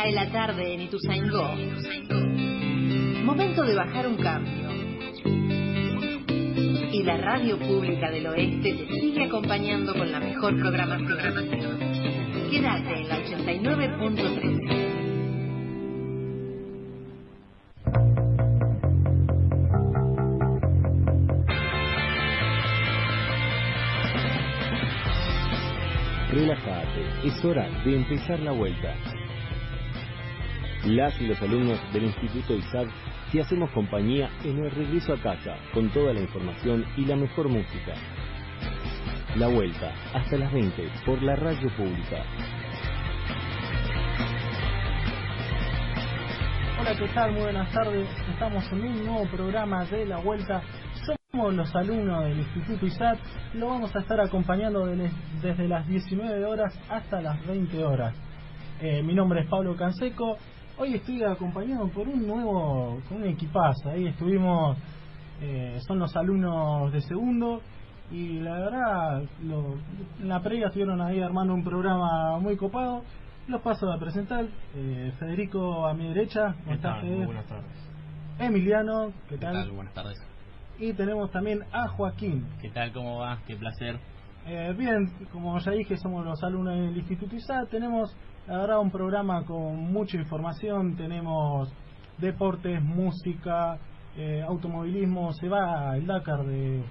[0.00, 1.56] Cae la tarde en Ituzaingó.
[3.22, 4.70] Momento de bajar un cambio.
[6.90, 11.78] Y la radio pública del oeste te sigue acompañando con la mejor programación.
[12.50, 14.90] Quédate en la 89.3.
[26.30, 29.19] Relájate, es hora de empezar la vuelta.
[30.84, 32.86] Las y los alumnos del Instituto ISAD
[33.30, 37.48] te hacemos compañía en el regreso a casa con toda la información y la mejor
[37.48, 37.94] música.
[39.36, 42.24] La vuelta, hasta las 20, por la radio pública.
[46.80, 47.32] Hola, ¿qué tal?
[47.32, 48.08] Muy buenas tardes.
[48.32, 50.62] Estamos en un nuevo programa de La Vuelta.
[51.30, 53.18] Somos los alumnos del Instituto ISAT.
[53.54, 55.10] Lo vamos a estar acompañando de-
[55.42, 58.14] desde las 19 horas hasta las 20 horas.
[58.80, 60.38] Eh, mi nombre es Pablo Canseco.
[60.80, 63.90] Hoy estoy acompañado por un nuevo, con un equipazo.
[63.90, 64.78] Ahí estuvimos,
[65.42, 67.60] eh, son los alumnos de segundo.
[68.10, 69.74] Y la verdad, lo-
[70.20, 73.02] en la previa estuvieron ahí armando un programa muy copado.
[73.46, 74.46] Los paso a presentar.
[74.74, 76.54] Eh, Federico a mi derecha.
[76.54, 77.00] ¿Cómo ¿Qué estás?
[77.02, 77.16] Fede?
[77.16, 77.88] Muy buenas tardes.
[78.38, 79.52] Emiliano, ¿qué ¿Qué tal?
[79.52, 79.70] tal?
[79.72, 80.18] Buenas tardes.
[80.78, 82.46] Y tenemos también a Joaquín.
[82.62, 82.90] ¿Qué tal?
[82.92, 83.38] ¿Cómo va?
[83.46, 83.98] Qué placer.
[84.46, 87.66] Eh, bien, como ya dije, somos los alumnos del Instituto ISA.
[87.70, 90.96] Tenemos, la un programa con mucha información.
[90.96, 91.72] Tenemos
[92.18, 93.78] deportes, música,
[94.16, 95.32] eh, automovilismo.
[95.32, 96.82] Se va el Dakar de,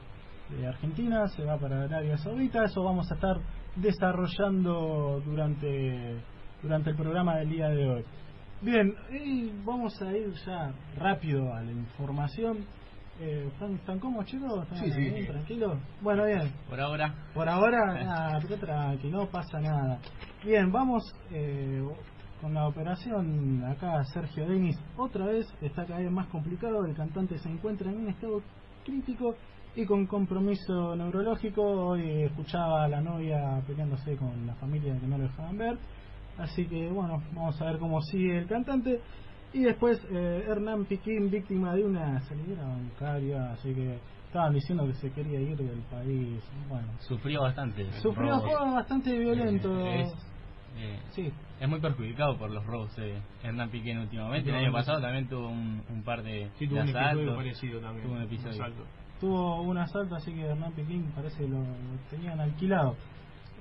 [0.49, 2.63] de Argentina, se va para Arabia Saudita.
[2.63, 3.37] Eso vamos a estar
[3.75, 6.21] desarrollando durante,
[6.61, 8.05] durante el programa del día de hoy.
[8.61, 12.65] Bien, y vamos a ir ya rápido a la información.
[13.21, 14.63] Eh, ¿están, ¿Están cómodos, chicos?
[14.63, 14.99] ¿Están Sí, sí.
[14.99, 15.77] bien, ¿Tranquilos?
[16.01, 16.53] Bueno, bien.
[16.69, 19.99] Por ahora, Por ahora, nada, tranqui, no pasa nada.
[20.43, 21.83] Bien, vamos eh,
[22.39, 23.61] con la operación.
[23.65, 26.85] Acá Sergio Denis, otra vez está cada vez más complicado.
[26.85, 28.41] El cantante se encuentra en un estado
[28.85, 29.35] crítico
[29.75, 31.61] y con compromiso neurológico.
[31.61, 35.77] Hoy escuchaba a la novia peleándose con la familia que no lo dejaban ver.
[36.37, 39.01] Así que bueno, vamos a ver cómo sigue el cantante.
[39.53, 44.93] Y después eh, Hernán Piquín, víctima de una salida bancaria, así que estaban diciendo que
[44.93, 46.39] se quería ir del país.
[46.69, 47.91] Bueno, sufrió bastante.
[47.93, 48.55] sufrió un robos.
[48.57, 49.79] juego bastante violento.
[49.79, 50.13] Eh, es,
[50.77, 54.49] eh, Sí, es muy perjudicado por los robos de Hernán Piquén últimamente.
[54.51, 57.35] El año pasado también tuvo un, un par de, Sí, de tuvo un asaltos.
[57.35, 58.05] parecido también.
[58.05, 58.51] Tuvo un episodio.
[58.63, 58.83] asalto.
[59.19, 61.65] tuvo un asalto, así que Hernán Piquín parece que lo, lo
[62.11, 62.95] tenían alquilado.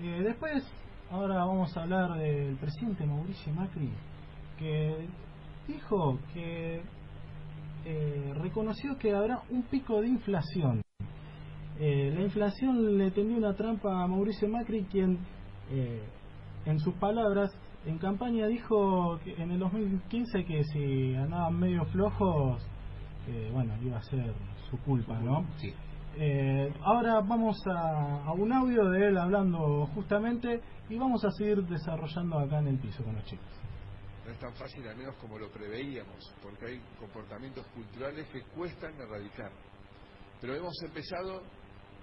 [0.03, 0.63] Eh, después,
[1.11, 3.91] ahora vamos a hablar del presidente Mauricio Macri,
[4.59, 5.09] que
[5.69, 6.81] dijo que
[7.85, 10.83] eh, reconoció que habrá un pico de inflación.
[11.79, 15.19] Eh, la inflación le tendió una trampa a Mauricio Macri, quien,
[15.71, 16.03] eh,
[16.67, 17.51] en sus palabras,
[17.87, 22.61] en campaña dijo que en el 2015 que si andaban medio flojos,
[23.53, 24.33] bueno, iba a ser
[24.71, 25.45] su culpa, ¿no?
[25.59, 25.73] Sí.
[26.83, 32.39] Ahora vamos a, a un audio de él hablando justamente y vamos a seguir desarrollando
[32.39, 33.47] acá en el piso con los chicos.
[34.29, 38.95] No es tan fácil, al menos como lo preveíamos, porque hay comportamientos culturales que cuestan
[39.01, 39.51] erradicar.
[40.39, 41.43] Pero hemos empezado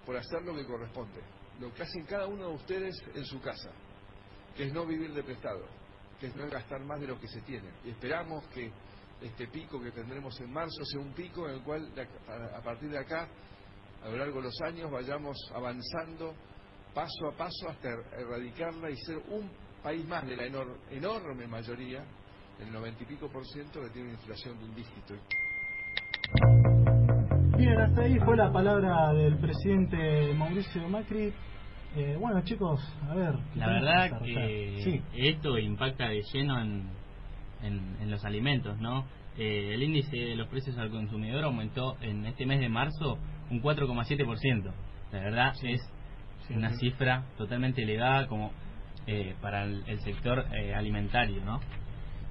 [0.07, 1.21] por hacer lo que corresponde,
[1.59, 3.69] lo que hacen cada uno de ustedes en su casa,
[4.57, 5.67] que es no vivir de prestado,
[6.19, 7.69] que es no gastar más de lo que se tiene.
[7.83, 8.71] Y esperamos que
[9.21, 11.93] este pico que tendremos en marzo sea un pico en el cual
[12.55, 13.29] a partir de acá,
[14.01, 16.33] a lo largo de los años, vayamos avanzando
[16.91, 19.47] paso a paso hasta er- erradicarla y ser un
[19.85, 22.03] país más de la enor- enorme mayoría,
[22.59, 25.13] el noventa y pico por ciento, que tiene una inflación de un dígito.
[27.55, 31.31] Bien, hasta ahí fue la palabra del presidente Mauricio Macri.
[31.95, 33.35] Eh, bueno chicos, a ver.
[33.53, 36.89] ¿qué La verdad que Sí, esto impacta de lleno en,
[37.61, 39.05] en, en los alimentos, ¿no?
[39.37, 43.19] Eh, el índice de los precios al consumidor aumentó en este mes de marzo
[43.51, 44.63] un 4,7%.
[45.11, 45.79] La verdad es
[46.47, 46.89] sí, una sí.
[46.89, 48.51] cifra totalmente elevada como
[49.07, 51.59] eh, para el, sector eh, alimentario, ¿no?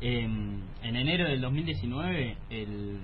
[0.00, 2.98] Em, en enero del 2019 el,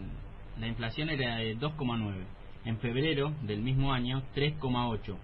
[0.58, 2.24] la inflación era de 2,9.
[2.64, 5.16] En febrero del mismo año 3,8.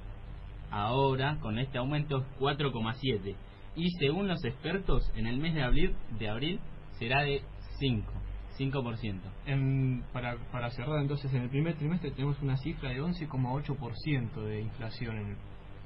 [0.70, 3.34] Ahora con este aumento es 4,7
[3.76, 6.60] y según los expertos en el mes de abril de abril
[6.98, 7.42] será de
[7.78, 8.10] 5,
[8.58, 9.20] 5%.
[9.46, 14.60] En- para, para cerrar entonces, en el primer trimestre tenemos una cifra de 11,8% de
[14.62, 15.36] inflación en el,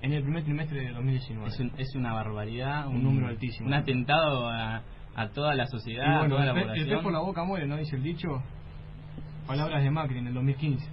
[0.03, 1.49] en el primer trimestre de 2019.
[1.49, 3.67] Es, un- es una barbaridad, Un número altísimo.
[3.69, 4.83] Un atentado a,
[5.15, 7.03] a toda la sociedad, a toda la el, pe- el pez población.
[7.03, 7.77] por la boca muere, ¿no?
[7.77, 8.29] Dice el dicho.
[9.47, 10.87] Palabras de Macri en el 2015.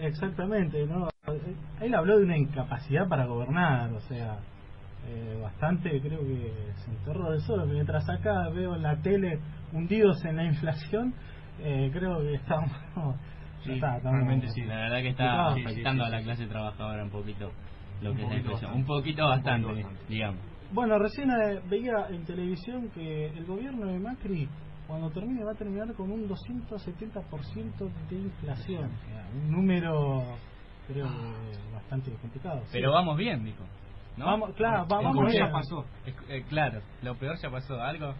[0.00, 1.08] exactamente, ¿no?
[1.80, 4.38] Él habló de una incapacidad para gobernar, o sea,
[5.06, 7.66] eh, bastante, creo que se enterró del suelo.
[7.66, 9.38] Mientras acá veo en la tele
[9.72, 11.12] hundidos en la inflación,
[11.60, 12.70] eh, creo que estamos...
[13.64, 14.62] Sí, está, estamos- realmente sí.
[14.62, 17.50] La verdad que está Sí, sí, afectando sí, a la clase trabajadora un poquito
[18.02, 18.70] lo Un que es la poquito inflación.
[18.70, 18.76] bastante.
[18.78, 20.12] Un poquito Un bastante, poquito bastante.
[20.12, 20.40] digamos.
[20.72, 24.48] Bueno, recién eh, veía en televisión que el gobierno de Macri,
[24.86, 28.90] cuando termine, va a terminar con un 270% de inflación.
[29.34, 30.24] Un número,
[30.86, 32.60] creo que bastante complicado.
[32.66, 32.68] sí.
[32.72, 33.64] Pero vamos bien, dijo.
[34.16, 34.26] ¿no?
[34.26, 35.46] Vamos, claro, va- vamos peor bien.
[35.46, 35.84] ya pasó.
[36.04, 37.80] Es- eh, claro, lo peor ya pasó.
[37.80, 38.14] Algo.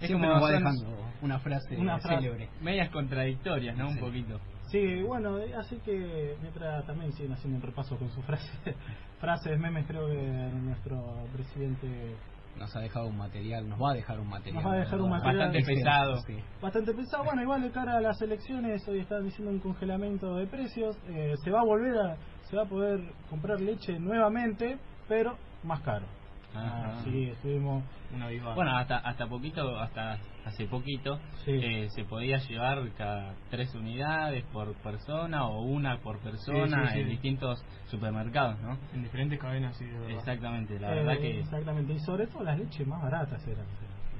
[0.00, 2.20] Es Siempre como va dejando una frase Una frase.
[2.22, 2.48] célebre.
[2.60, 3.88] medias contradictorias, ¿no?
[3.88, 4.38] Un poquito.
[4.70, 8.76] Sí, bueno, eh, así que mientras también siguen haciendo un repaso con sus frases,
[9.20, 10.16] frases, memes, creo que
[10.62, 12.16] nuestro presidente
[12.56, 14.62] Nos ha dejado un material, nos va a dejar un material.
[14.62, 16.16] Nos va a dejar un material Bastante pesado.
[16.26, 16.36] Sí.
[16.60, 17.24] bastante pesado.
[17.24, 20.96] Bueno, igual de cara a las elecciones, hoy están diciendo un congelamiento de precios.
[21.08, 23.00] eh, se va a volver a, se va a poder
[23.30, 24.78] comprar leche nuevamente,
[25.08, 26.06] pero más caro.
[26.54, 27.84] Ah, sí, estuvimos.
[28.14, 28.54] Una viva.
[28.54, 31.52] Bueno, hasta hasta poquito, hasta hace poquito, Sí.
[31.52, 36.92] eh, se podía llevar cada tres unidades por persona o una por persona Sí, sí,
[36.94, 37.00] sí.
[37.00, 38.78] en distintos supermercados, ¿no?
[38.94, 40.10] en diferentes cadenas, sí, de verdad.
[40.18, 43.66] Exactamente, la eh, verdad que Exactamente, y sobre todo las leches más baratas eran.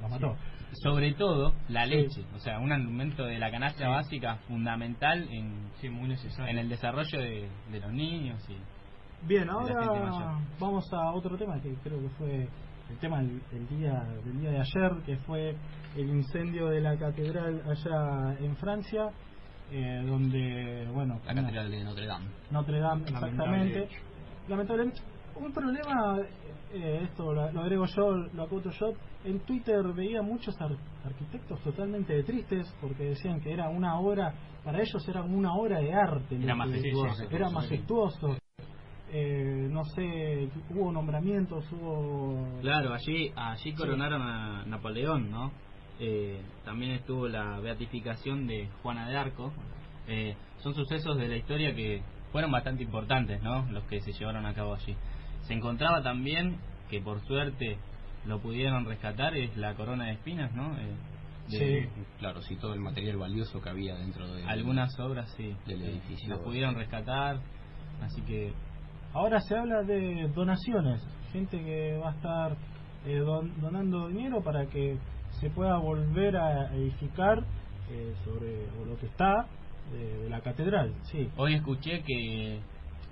[0.01, 0.37] Las mató.
[0.83, 6.07] sobre todo la leche, o sea, un aumento de la canasta básica fundamental en, muy
[6.09, 6.47] necesario.
[6.51, 8.55] en el desarrollo de, de los niños y
[9.27, 9.73] Bien, ahora
[10.59, 12.47] vamos a otro tema que creo que fue
[12.89, 15.55] el tema del, el día del día de ayer, que fue
[15.95, 19.09] el incendio de la catedral allá en Francia,
[19.71, 22.25] eh, donde, bueno, La catedral de Notre Dame.
[22.49, 23.89] Notre Dame, exactamente.
[24.47, 25.01] Lamentablemente,
[25.35, 26.17] un problema,
[26.73, 28.93] eh, esto lo, lo agrego yo, lo acoto yo,
[29.25, 30.75] en Twitter veía muchos ar-
[31.05, 34.33] arquitectos totalmente tristes porque decían que era una obra,
[34.63, 36.35] para ellos era una obra de arte.
[36.41, 37.23] Era majestuoso.
[37.29, 38.38] Era majestuoso.
[39.11, 42.59] Eh, no sé, hubo nombramientos, hubo...
[42.61, 45.51] Claro, allí allí coronaron a Napoleón, ¿no?
[45.99, 49.51] Eh, también estuvo la beatificación de Juana de Arco.
[50.07, 52.01] Eh, son sucesos de la historia que
[52.31, 53.65] fueron bastante importantes, ¿no?
[53.71, 54.95] Los que se llevaron a cabo allí.
[55.41, 56.57] Se encontraba también,
[56.89, 57.77] que por suerte
[58.25, 60.77] lo pudieron rescatar, es la corona de espinas, ¿no?
[60.77, 60.95] Eh,
[61.49, 62.03] de- Sí.
[62.19, 65.55] Claro, sí, todo el material valioso que había dentro de Algunas obras, sí.
[65.65, 66.29] Del edificio.
[66.29, 67.39] Las pudieron rescatar,
[68.03, 68.53] así que
[69.13, 71.01] Ahora se habla de donaciones,
[71.31, 72.57] gente que va a estar
[73.05, 74.97] eh, don- donando dinero para que
[75.39, 77.39] se pueda volver a edificar
[77.89, 79.47] eh, sobre lo que está
[79.91, 80.93] de, de la catedral.
[81.03, 82.59] Sí, Hoy escuché que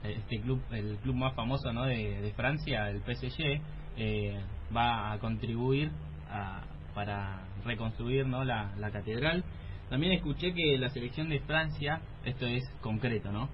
[0.04, 1.86] este club, el club más famoso ¿no?
[1.86, 3.60] de, de Francia, el PSG,
[3.98, 4.40] eh,
[4.76, 5.92] va a contribuir
[6.30, 6.64] a-
[6.94, 8.44] para reconstruir ¿no?
[8.44, 9.44] la, la catedral.
[9.90, 13.50] También escuché que la selección de Francia, esto es concreto, ¿no?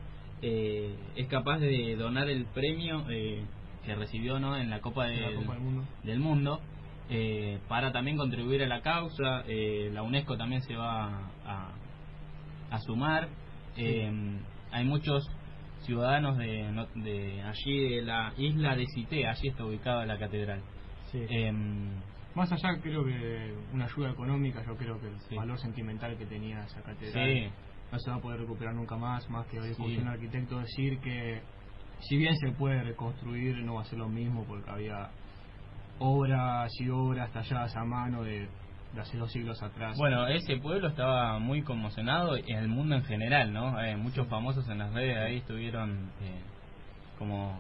[0.46, 3.44] Eh, es capaz de donar el premio eh,
[3.86, 4.58] que recibió ¿no?
[4.58, 5.84] en la Copa, la del- Copa del Mundo.
[6.04, 6.62] del Mundo
[7.10, 9.44] eh, para también contribuir a la causa.
[9.48, 11.72] eh, la UNESCO también se va a,
[12.72, 13.30] a sumar.
[13.78, 14.12] Eh,
[14.72, 15.24] hay muchos
[15.82, 20.62] ciudadanos de, no- de allí, de la isla de Cité, allí está ubicada la catedral.
[21.12, 21.20] sí.
[21.30, 21.90] Em,
[22.36, 25.36] Más allá, creo que una ayuda económica, yo creo que el Sí.
[25.36, 27.50] valor sentimental que tenía esa catedral sí,
[27.92, 29.98] no se va a poder recuperar nunca más, más que hoy Sí.
[29.98, 31.42] un arquitecto decir que
[32.00, 35.10] si bien se puede reconstruir, no va a ser lo mismo porque había
[36.00, 38.48] obras y obras talladas a mano de,
[38.94, 39.96] de hace dos siglos atrás.
[39.98, 43.80] Bueno, ese pueblo estaba muy conmocionado y el mundo en general, ¿no?
[43.82, 46.42] Eh, muchos famosos en las redes ahí estuvieron eh,
[47.18, 47.60] como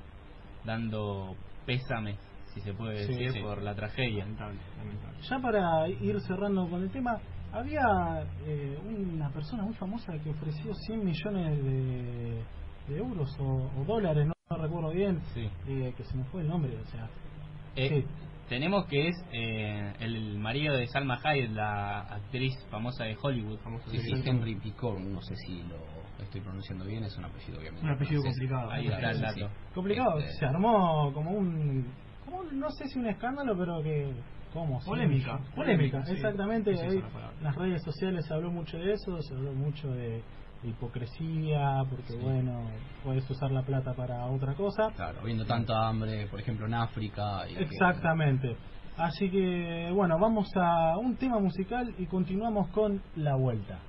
[0.65, 2.18] dando pésames,
[2.53, 3.39] si se puede Sí, decir, sí.
[3.39, 4.24] por la tragedia.
[4.25, 5.18] lamentable, lamentable.
[5.22, 7.18] Ya para ir cerrando con el tema,
[7.54, 7.82] había
[8.46, 12.44] eh, una persona muy famosa que ofreció 100 millones de,
[12.88, 15.50] de euros o, o dólares, no, no recuerdo bien, Sí.
[15.68, 17.08] eh, que se me fue el nombre, o sea,
[17.76, 18.06] Eh, Sí.
[18.50, 23.58] Tenemos que es eh, el marido de Salma Hayek, la actriz famosa de Hollywood.
[23.60, 24.12] Famoso Sí, sí.
[24.26, 25.78] Henry Picot, no sé si lo
[26.22, 27.86] estoy pronunciando bien, es un apellido obviamente.
[27.88, 28.70] Un apellido complicado.
[28.70, 29.50] Ahí está el dato.
[29.74, 31.86] complicado, Este, se armó como un,
[32.26, 34.12] como un- no sé si un escándalo, pero que,
[34.54, 34.86] Polémica.
[34.86, 36.14] Polémica, Polémica, sí.
[36.14, 36.72] exactamente.
[36.72, 40.24] Es ahí la las redes sociales se habló mucho de eso, se habló mucho de,
[40.64, 42.70] hipocresía, porque bueno,
[43.04, 44.92] puedes usar la plata para otra cosa.
[44.96, 47.50] Claro, habiendo tanta hambre, por ejemplo, en África.
[47.50, 48.56] y que- Exactamente.
[48.98, 53.80] Así que, bueno, vamos a un tema musical y continuamos con la vuelta.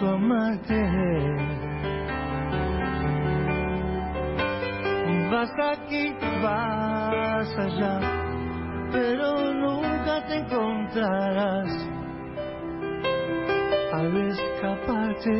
[0.00, 0.80] Amarte.
[5.30, 8.00] Vas aquí, vas allá,
[8.92, 11.70] pero nunca te encontrarás
[13.92, 15.38] al escaparte.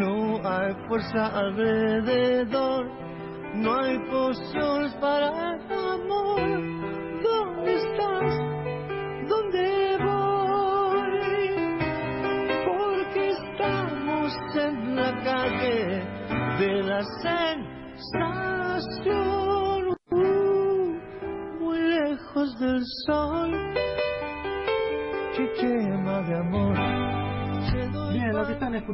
[0.00, 2.90] No hay fuerza alrededor,
[3.54, 4.85] no hay pociones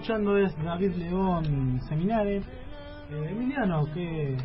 [0.03, 2.39] escuchando es David León Seminare.
[2.39, 4.37] Eh, Emiliano, que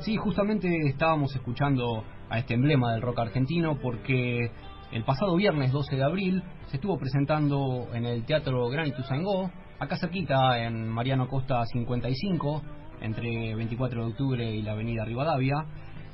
[0.00, 4.50] Sí, justamente estábamos escuchando a este emblema del rock argentino porque
[4.92, 9.96] el pasado viernes 12 de abril se estuvo presentando en el Teatro Gran Ituzaingó, acá
[9.96, 12.62] cerquita en Mariano Costa 55,
[13.00, 15.64] entre 24 de octubre y la avenida Rivadavia.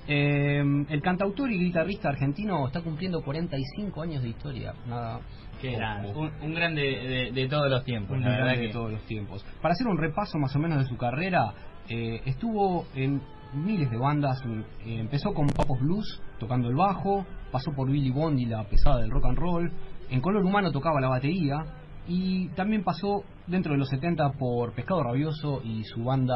[0.08, 4.74] Eh, el cantautor y guitarrista argentino está cumpliendo 45 años de historia.
[4.86, 5.20] Nada.
[5.62, 6.20] Era poco.
[6.22, 8.90] un, un grande de, de todos los tiempos, Un la verdad grande que de todos
[8.90, 9.44] los tiempos.
[9.60, 11.54] Para hacer un repaso más o menos de su carrera,
[11.88, 13.22] eh, estuvo en
[13.54, 14.42] miles de bandas.
[14.44, 18.98] eh, empezó con Papos Blues, tocando el bajo, pasó por Billy Bond y la pesada
[19.02, 19.72] del rock and roll.
[20.10, 21.64] En Color Humano tocaba la batería
[22.08, 26.34] y también pasó dentro de los 70 por Pescado Rabioso y su banda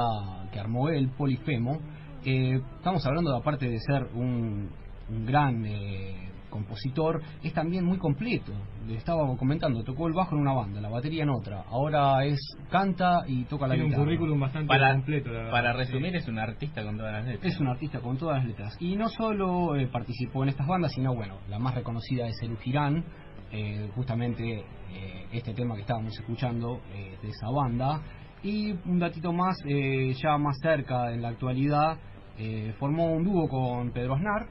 [0.53, 1.81] que armó él, Polifemo.
[2.25, 4.71] Eh, estamos hablando de aparte de ser un,
[5.09, 8.53] un gran eh, compositor, es también muy completo.
[8.87, 11.65] Le estaba comentando, tocó el bajo en una banda, la batería en otra.
[11.69, 12.39] Ahora es
[12.71, 14.05] canta y toca la Tiene un guitarra.
[14.05, 15.31] currículum bastante para, completo.
[15.31, 15.51] la verdad.
[15.53, 17.53] para resumir es un artista con todas las letras.
[17.53, 18.77] Es un artista con todas las letras.
[18.81, 22.57] Y no solo eh, participó en estas bandas, sino, bueno, la más reconocida es el
[22.59, 23.05] Girán,
[23.53, 28.01] eh, justamente eh, este tema que estábamos escuchando eh, de esa banda.
[28.47, 31.99] Y un datito más, eh, ya más cerca en la actualidad,
[32.39, 34.47] eh, formó un dúo con Pedro Aznar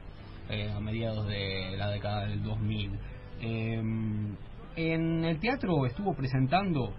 [0.49, 2.91] eh, a mediados de la década del 2000.
[3.39, 3.81] Eh,
[4.75, 6.93] en el teatro estuvo presentando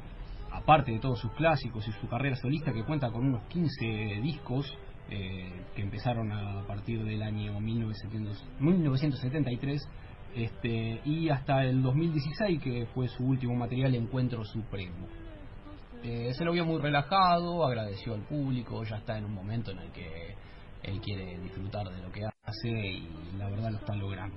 [0.51, 3.85] aparte de todos sus clásicos y su carrera solista que cuenta con unos 15
[4.23, 4.75] discos
[5.09, 9.89] que empezaron a partir del año 1900 1973
[10.35, 15.07] este, y hasta el 2016 que fue su último material Encuentro Supremo.
[16.03, 19.79] Eh, se lo vio muy relajado, agradeció al público, ya está en un momento en
[19.79, 20.35] el que
[20.83, 24.37] él quiere disfrutar de lo que hace y la verdad lo está logrando.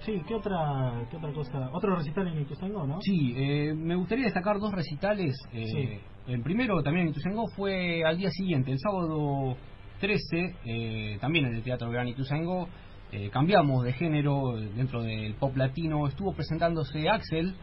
[0.00, 1.70] sí, ¿qué otra, qué otra cosa?
[1.72, 2.98] Otro recital en Ituzaingó, ¿no?
[3.02, 5.36] Sí, eh, me gustaría destacar dos recitales.
[5.52, 6.32] eh, Sí.
[6.32, 9.56] El primero también en Ituzaingó fue al día siguiente, el sábado
[10.00, 12.68] 13, eh, también en el Teatro Gran Ituzaingó.
[13.10, 16.06] Eh, cambiamos de género dentro del pop latino.
[16.06, 17.54] Estuvo presentándose Axel.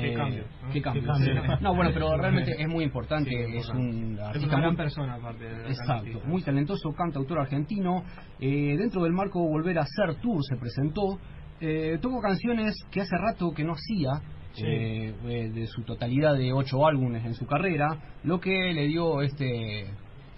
[0.00, 0.70] Qué eh, cambio, ¿no?
[0.72, 1.42] qué cambio, Qué cambio.
[1.42, 1.48] sí.
[1.62, 3.30] No, bueno, pero realmente es muy importante.
[3.30, 5.44] Sí, es un Es una gran muy persona, aparte.
[5.44, 8.02] de Exacto, muy talentoso cantautor argentino.
[8.40, 11.18] Eh, dentro del marco Volver a Ser Tour se presentó.
[11.60, 14.20] Eh, tocó canciones que hace rato que no hacía,
[14.52, 14.64] Sí.
[14.66, 17.88] eh, eh, de su totalidad de ocho álbumes en su carrera,
[18.24, 19.86] lo que le dio este,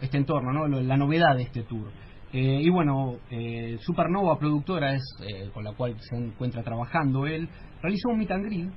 [0.00, 0.80] este entorno, ¿no?
[0.80, 1.90] La novedad de este tour.
[2.32, 7.48] Eh, y bueno, eh, Supernova Productora es eh, con la cual se encuentra trabajando él,
[7.80, 8.68] realizó un meet and greet.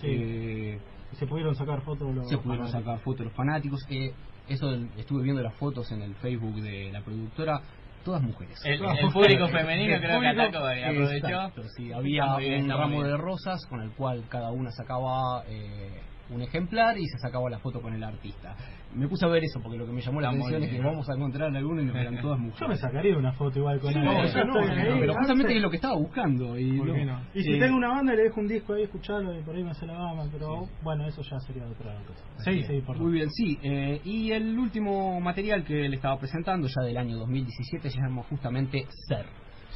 [0.00, 0.06] Sí.
[0.08, 0.78] eh,
[1.12, 2.84] se pudieron sacar fotos los se pudieron fanáticos.
[2.84, 3.80] sacar fotos de los fanáticos.
[3.90, 4.12] eh,
[4.48, 7.60] eso del- estuve viendo las fotos en el Facebook de la productora,
[8.04, 8.58] todas mujeres.
[8.64, 11.26] El, el público femenino El creo que público- atacó y aprovechó.
[11.28, 13.04] Exacto, sí, había bien, un ramo bien.
[13.04, 17.58] de rosas con el cual cada una sacaba eh, un ejemplar y se sacaba la
[17.60, 18.56] foto con el artista.
[18.94, 21.08] Me puse a ver eso porque lo que me llamó la atención es que vamos
[21.08, 22.80] a encontrar alguno y no eran todas Yo me mujeres.
[22.80, 24.04] sacaría una foto igual con Sí, él.
[24.04, 26.58] no, Yo no, pero justamente es lo que estaba buscando.
[26.58, 27.20] Y, ¿Por no- qué no?
[27.34, 29.64] Y si eh, tengo una banda le dejo un disco ahí, escucharlo y por ahí
[29.64, 32.22] me hace la gama, pero bueno, eso ya sería otra cosa.
[32.44, 33.58] Sí, sí, por Muy bien, sí.
[33.62, 38.22] eh, y el último material que le estaba presentando, ya del año 2017, se llama
[38.24, 39.26] justamente Ser.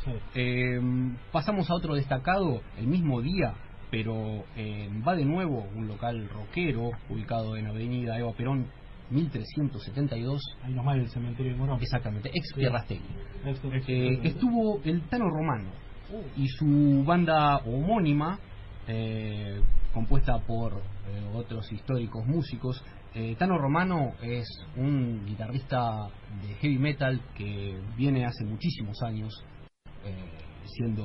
[0.05, 0.13] Sí.
[0.35, 0.79] Eh,
[1.33, 3.55] pasamos a otro destacado el mismo día,
[3.91, 8.67] pero eh, va de nuevo un local rockero ubicado en Avenida Eva Perón
[9.11, 11.79] 1372, Ahí nomás el cementerio de Morón.
[11.81, 12.55] exactamente, ex Sí.
[12.61, 13.03] Pierrastegui.
[13.45, 15.69] Esto- Eh, estuvo el Tano Romano
[16.37, 18.39] y su banda homónima,
[18.89, 19.61] eh,
[19.93, 22.85] compuesta por eh, otros históricos músicos.
[23.15, 24.47] Eh, Tano Romano es
[24.77, 26.09] un guitarrista
[26.43, 29.33] de heavy metal que viene hace muchísimos años
[30.05, 30.15] eh,
[30.65, 31.05] siendo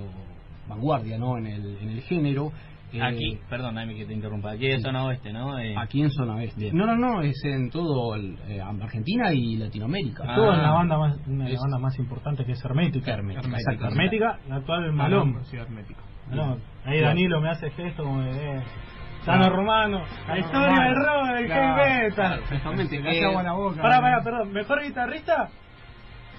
[0.67, 1.38] vanguardia ¿no?
[1.38, 2.51] en, el, en el género
[2.93, 4.51] Eh, Aquí, perdón, Amy, que te interrumpa.
[4.51, 5.57] Aquí es zona oeste, ¿no?
[5.60, 6.60] Eh, Aquí en zona oeste.
[6.60, 6.75] Bien.
[6.75, 10.24] No, no, no, es en todo el, eh, Argentina y Latinoamérica.
[10.27, 10.36] Ah.
[10.36, 13.13] Todo en la banda más, una de las bandas más importantes que es Hermética.
[13.13, 14.15] Hermética, Exacto, exactamente.
[14.17, 15.45] Hermética, la actual Malón.
[15.45, 16.01] Sí, hermético.
[16.31, 16.53] No,
[16.86, 17.07] ahí Claro.
[17.07, 18.31] Danilo me hace gesto como de...
[18.57, 18.62] Eh,
[19.25, 19.55] Sano Claro.
[19.57, 22.39] Romano, la historia del rock del heavy metal.
[22.39, 23.01] exactamente.
[23.79, 25.48] Pará, pará, perdón, ¿mejor guitarrista?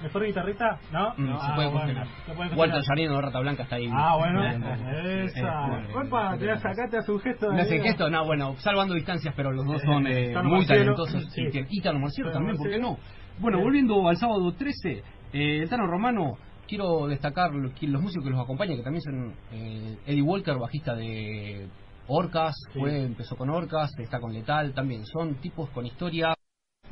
[0.03, 0.79] ¿Mejor guitarrista?
[0.93, 1.15] ¿No?
[1.17, 2.03] Mm, Ah, se puede bueno,
[2.37, 2.83] puede Walter.
[2.85, 3.89] Sarino de Rata Blanca está ahí.
[3.93, 4.75] Ah, bueno, esa.
[4.91, 7.51] Eh, bueno, Opa, te sacaste a su gesto.
[7.53, 7.85] Me hace Danilo.
[7.85, 11.25] gesto, no, bueno, salvando distancias, pero los dos son eh, muy talentosos.
[11.33, 11.43] sí.
[11.71, 12.99] Y, Tano Marcielo Tano también, ¿por qué no?
[13.39, 16.37] Bueno, volviendo al sábado 13, eh, el Tano Romano,
[16.69, 20.57] quiero destacar lo- que los músicos que los acompañan, que también son eh, Eddie Walker,
[20.59, 21.69] bajista de
[22.09, 22.81] Orcas, Sí.
[22.81, 26.35] fue, empezó con Orcas, está con Letal, también son tipos con historia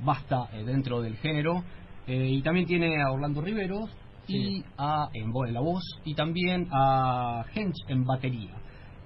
[0.02, 1.62] basta eh, dentro del género.
[2.06, 3.90] Eh, y también tiene a Orlando Riveros
[4.26, 8.56] y a en, en la voz y también a Hench en batería.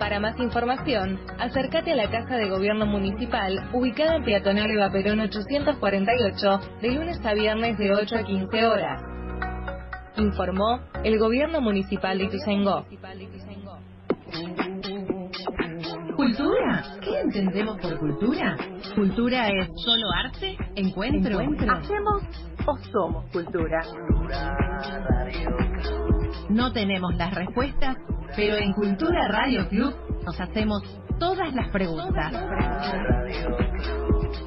[0.00, 5.20] Para más información, acércate a la Casa de Gobierno Municipal, ubicada en Peatonal Eva Perón
[5.20, 9.02] 848, de lunes a viernes de 8 a 15 horas.
[10.16, 12.86] Informó el Gobierno Municipal de Ituzaingó.
[16.16, 16.82] ¿Cultura?
[17.02, 18.56] ¿Qué entendemos por cultura?
[18.94, 20.56] ¿Cultura es solo arte?
[20.76, 21.40] ¿Encuentro?
[21.40, 22.22] ¿Hacemos
[22.66, 23.82] o somos cultura?
[26.50, 27.96] No tenemos las respuestas,
[28.34, 30.82] pero en Cultura Radio Club nos hacemos
[31.20, 32.32] todas las preguntas.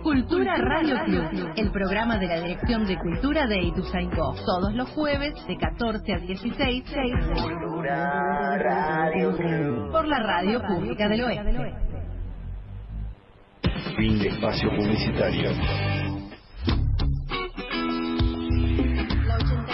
[0.03, 5.33] Cultura Radio Club, el programa de la Dirección de Cultura de Ituzaingó, todos los jueves
[5.47, 6.83] de 14 a 16
[9.91, 11.53] por la Radio Pública del Oeste.
[13.95, 16.02] Fin de espacio publicitario.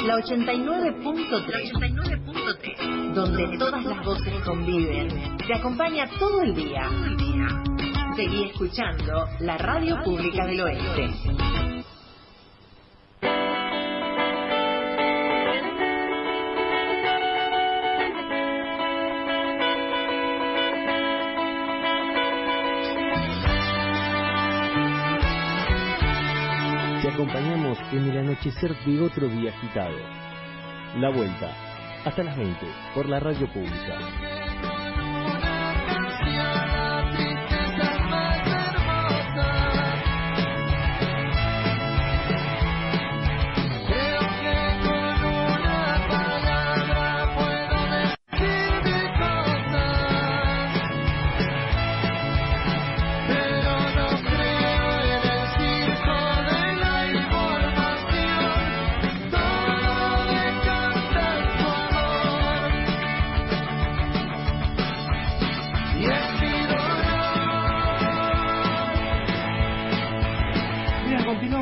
[0.06, 5.10] La 89.3, donde todas las voces conviven,
[5.46, 6.90] te acompaña todo el día.
[8.16, 11.10] Seguí escuchando la Radio Pública del Oeste.
[27.20, 29.98] Acompañamos en el anochecer de otro día agitado.
[31.00, 31.54] La vuelta,
[32.06, 34.39] hasta las 20, por la radio pública.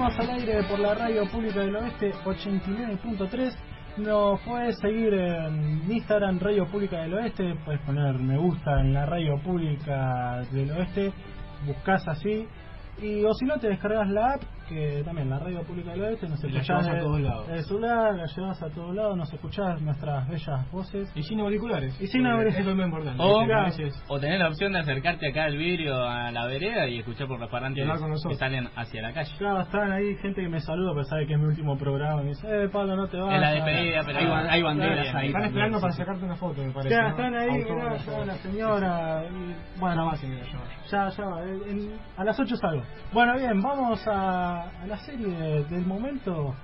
[0.08, 3.54] Continuamos al aire por la Radio Pública del Oeste 89.3.
[3.98, 9.06] Nos puedes seguir en Instagram Radio Pública del Oeste, puedes poner me gusta en la
[9.06, 11.12] Radio Pública del Oeste,
[11.65, 12.48] buscas así.
[13.02, 16.27] Y o si no, te descargas la app, que también la radio pública del oeste,
[16.27, 17.47] nos Y la escuchás llevas a todos lados.
[17.47, 21.12] del celular, la llevas a todos lados, nos escuchás nuestras bellas voces.
[21.15, 21.99] Y sin auriculares.
[22.01, 22.53] Y sin auriculares.
[22.53, 23.23] Eso es lo más importante.
[23.23, 27.27] O, o tener la opción de acercarte acá al vidrio a la vereda y escuchar
[27.27, 27.88] por los parlantes
[28.27, 29.32] que salen hacia la calle.
[29.38, 32.21] Claro, están ahí gente que me saluda, pero sabe que es mi último programa.
[32.21, 33.34] Y me dice, eh, Pablo, no te vas.
[33.36, 35.27] Es la despedida, pero hay, hay banderas ahí.
[35.27, 35.97] Están también, esperando sí, para sí.
[35.99, 36.95] sacarte una foto, me parece.
[36.95, 37.10] Ya, ¿no?
[37.10, 38.12] están ahí, mirá, Autógrafo.
[38.12, 39.23] ya la señora.
[39.25, 40.58] y, bueno, más, señora, ya
[40.99, 41.10] va.
[41.10, 41.41] ya, ya va,
[42.17, 42.84] a las 8 salgo.
[43.13, 45.28] Bueno, bien, vamos a, a la serie
[45.70, 46.56] del momento,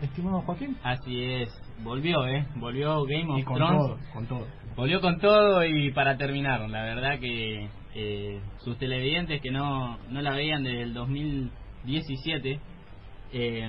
[0.00, 0.76] estimado Joaquín.
[0.82, 1.48] Así es,
[1.82, 2.46] volvió, ¿eh?
[2.56, 3.78] Volvió Game of Y con Thrones.
[3.78, 4.46] todo, con todo.
[4.76, 10.22] Volvió con todo y para terminar, la verdad que eh, sus televidentes que no, no
[10.22, 12.58] la veían desde el 2017,
[13.34, 13.68] eh,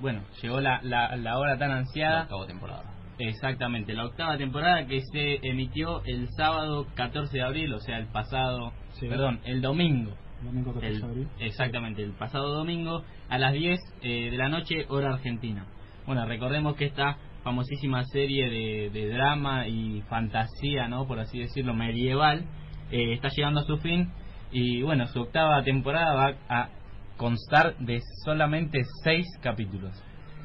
[0.00, 2.16] bueno, llegó la, la, la hora tan ansiada.
[2.16, 2.82] La octava temporada.
[3.18, 8.06] Exactamente, la octava temporada que se emitió el sábado 14 de abril, o sea, el
[8.08, 9.08] pasado, Sí.
[9.08, 10.12] perdón, el domingo.
[10.42, 11.28] Domingo 14 El- de abril.
[11.40, 15.66] exactamente, el pasado domingo a las 10 eh, de la noche, hora argentina.
[16.06, 21.06] Bueno, recordemos que esta famosísima serie de, de drama y fantasía, ¿no?
[21.06, 22.44] Por así decirlo, medieval,
[22.90, 24.10] eh, está llegando a su fin
[24.52, 26.68] y bueno, su octava temporada va a
[27.16, 29.92] constar de solamente seis capítulos.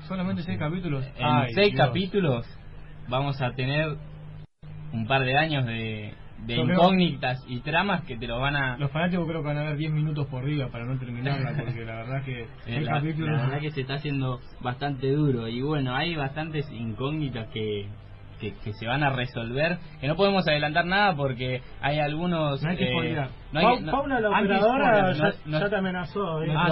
[0.08, 1.06] Solamente seis capítulos.
[1.18, 1.88] En Ay, seis Dios.
[1.88, 2.46] capítulos
[3.08, 3.98] vamos a tener
[4.94, 6.14] un par de años de,
[6.46, 8.78] de Yo creo- incógnitas y tramas que te lo van a...
[8.78, 11.86] Los fanáticos creo que van a ver 10 minutos por día para no terminarla, porque
[11.86, 13.30] la verdad que seis la, capítulos.
[13.38, 17.88] la verdad que se está haciendo bastante duro y bueno, hay bastantes incógnitas que,
[18.42, 22.62] que, que se van a resolver, que no podemos adelantar nada porque hay algunos...
[22.64, 23.30] No hay que eh, spoilear.
[23.54, 26.44] no hay Pa- que- no- Paula, la operadora, ya, no- no- ya te amenazó.
[26.44, 26.54] ¿eh?
[26.58, 26.70] Ah,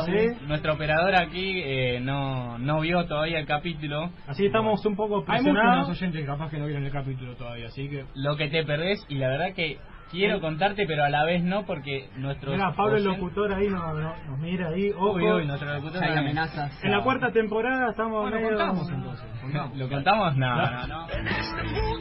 [0.48, 4.10] nuestra operadora aquí eh, no, no vio todavía el capítulo.
[4.28, 5.90] Así estamos un poco Hay muchos presionados.
[5.90, 8.06] oyentes capaz que no vieron el capítulo todavía, así que.
[8.16, 9.78] Lo que te perdés y la verdad que
[10.12, 12.54] quiero contarte pero a la vez no porque nuestros...
[12.56, 14.90] Mira, Pablo el locutor ahí no, no- nos mira ahí.
[14.92, 15.14] Ojo.
[15.14, 16.84] Uy, uy, nuestro locutor Hay amenazas.
[16.84, 19.26] En la cuarta temporada estamos Bueno, medio- contamos entonces.
[19.42, 19.78] Contamos.
[19.78, 20.36] ¿Lo contamos?
[20.38, 21.08] No, no, no.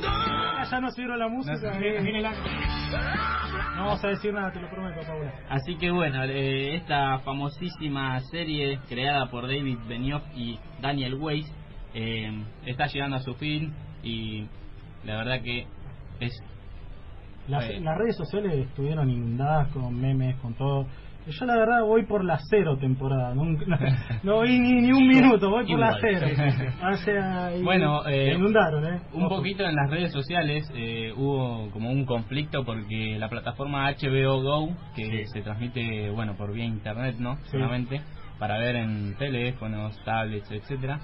[0.07, 1.57] Ah, ya nos sirve la música.
[1.75, 2.01] No, eh.
[2.03, 2.33] Viene la-
[3.77, 5.33] No vamos a decir nada, te lo prometo, Paula.
[5.49, 11.47] Así que bueno, eh, esta famosísima serie creada por David Benioff y Daniel Weiss
[11.95, 12.31] eh,
[12.67, 14.47] está llegando a su fin y
[15.05, 15.67] la verdad que
[16.21, 16.33] es
[17.49, 20.87] Las, las redes sociales estuvieron inundadas con memes, con todo.
[21.27, 23.77] Yo la verdad voy por la cero temporada, nunca- no,
[24.23, 26.27] no vi ni, ni un minuto, voy por la cero.
[26.91, 29.01] O sea, y- Bueno, eh, inundaron, ¿eh?
[29.13, 29.37] un Ojo.
[29.37, 34.71] poquito en las redes sociales eh, hubo como un conflicto porque la plataforma HBO Go
[34.97, 38.01] que se transmite bueno por vía internet no solamente
[38.39, 40.99] para ver en teléfonos tablets etcétera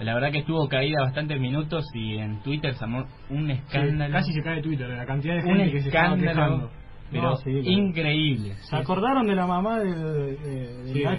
[0.00, 4.12] la verdad que estuvo caída bastantes minutos y en Twitter se armó un Sí, escándalo
[4.12, 6.70] casi se cae Twitter, la cantidad de un gente que se estaba escándalo quejando.
[7.10, 11.14] pero No, sí, la- increíble ¿Se acordaron de la mamá del, de- Sí, HBO?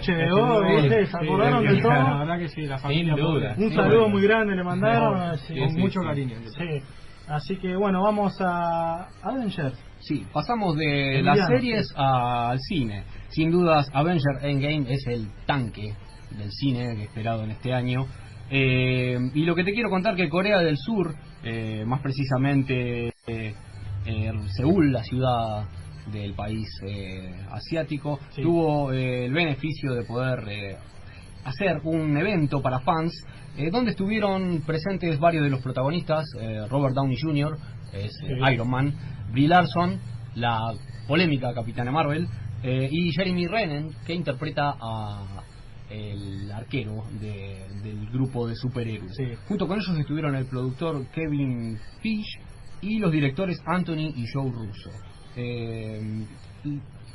[1.06, 2.18] ¿Se acordaron de La todo?
[2.18, 3.14] verdad que sí, la Sin familia.
[3.16, 3.54] duda.
[3.58, 5.18] Un saludo muy grande le mandaron.
[5.30, 6.06] Con sí, mucho sí.
[6.06, 6.36] cariño.
[6.56, 6.82] Sí.
[7.28, 9.78] Así que bueno, vamos a Avengers.
[10.00, 13.02] Sí, pasamos de El las villano, series al cine.
[13.28, 15.94] Sin dudas, Avenger Endgame es el tanque
[16.38, 18.06] del cine esperado en este año.
[18.50, 23.54] Eh, y lo que te quiero contar que Corea del Sur, eh, más precisamente eh,
[24.56, 25.64] Seúl, la ciudad
[26.10, 28.42] del país eh, asiático, Sí.
[28.42, 30.78] tuvo el beneficio de poder
[31.44, 33.12] hacer un evento para fans
[33.72, 36.24] donde estuvieron presentes varios de los protagonistas,
[36.70, 37.58] Robert Downey Jr.,
[37.92, 38.52] es Sí.
[38.52, 38.94] Iron Man,
[39.32, 39.98] Brie Larson,
[40.36, 40.72] la
[41.08, 42.28] polémica Capitana Marvel,
[42.62, 45.37] y Jeremy Renner, que interpreta a
[45.90, 49.14] el arquero de- del grupo de superhéroes.
[49.16, 49.24] Sí.
[49.48, 52.38] Junto con ellos estuvieron el productor Kevin Fish
[52.82, 54.90] y los directores Anthony y Joe Russo.
[55.36, 56.24] Eh,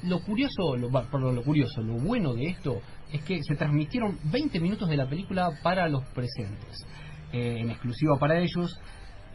[0.04, 2.82] lo curioso, lo, va, perdón, lo curioso, lo bueno de esto
[3.12, 6.86] es que se transmitieron 20 minutos de la película para los presentes,
[7.32, 8.78] eh, en exclusiva para ellos,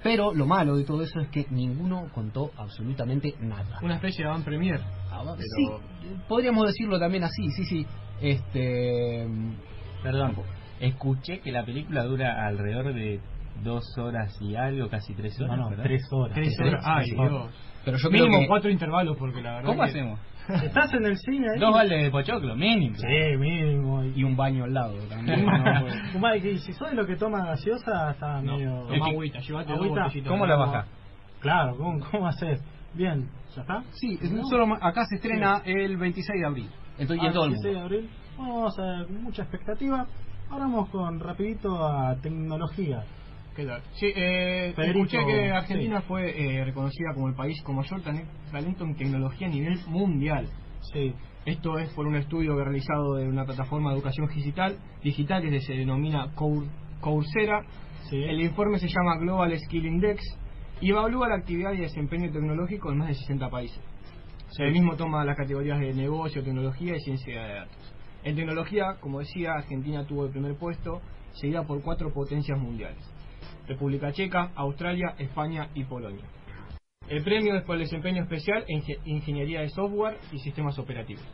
[0.03, 3.79] pero lo malo de todo eso es que ninguno contó absolutamente nada.
[3.83, 4.81] Una especie de van premier.
[5.57, 5.65] Sí,
[6.29, 7.87] podríamos decirlo también así, sí, sí.
[8.21, 9.27] Este,
[10.03, 10.35] perdón
[10.81, 13.21] escuché que la película dura alrededor de
[13.65, 15.85] dos horas y algo casi tres horas No, no, ¿verdad?
[15.85, 16.35] tres horas.
[16.35, 16.85] Tres horas.
[16.87, 17.11] Ay.
[17.11, 17.51] Dios.
[17.85, 19.67] pero yo creo Mínimo que cuatro intervalos porque la verdad.
[19.69, 20.21] ¿cómo que- hacemos?
[20.65, 21.61] ¿Estás en el cine ahí?
[21.61, 24.03] dos baldes de pochoclo mínimo Sí, mínimo.
[24.05, 25.45] y un baño al lado también.
[26.15, 26.63] No, pues.
[26.65, 28.87] Si sos de lo que toma gaseosa, está No, medio...
[28.89, 30.07] toma agüita, llévate Agüita.
[30.29, 30.87] ¿cómo la baja?
[31.41, 32.61] Claro, ¿cómo, cómo haces?
[32.95, 33.83] Bien, ¿ya está?
[33.93, 36.71] Sí, es- solo ma- acá se estrena el 26 de abril.
[36.99, 37.79] Estoy Ah, en todo el 16 mundo.
[37.89, 38.11] de abril.
[38.37, 40.07] Vamos a ver, mucha expectativa.
[40.51, 43.05] Ahora vamos con rapidito a tecnología.
[43.55, 43.83] ¿Qué tal?
[43.95, 46.07] Sí, eh, Federico, escuché que Argentina sí.
[46.07, 46.31] fue
[46.61, 48.01] eh, reconocida como el país con mayor
[48.53, 50.49] talento en tecnología a nivel mundial.
[50.93, 51.13] Sí.
[51.45, 55.73] Esto es por un estudio realizado en una plataforma de educación digital, digital que se
[55.75, 56.69] denomina Cour-
[57.01, 57.63] Coursera.
[58.13, 60.23] El informe se llama Global Skill Index
[60.81, 63.81] y evalúa la actividad y desempeño tecnológico en más de 60 países.
[64.57, 67.95] El mismo toma las categorías de negocio, tecnología y ciencia de datos.
[68.25, 71.01] En tecnología, como decía, Argentina tuvo el primer puesto,
[71.35, 72.99] seguida por cuatro potencias mundiales.
[73.69, 76.25] República Checa, Australia, España y Polonia.
[77.09, 81.25] El premio es por el desempeño especial en inge- ingeniería de software y sistemas operativos.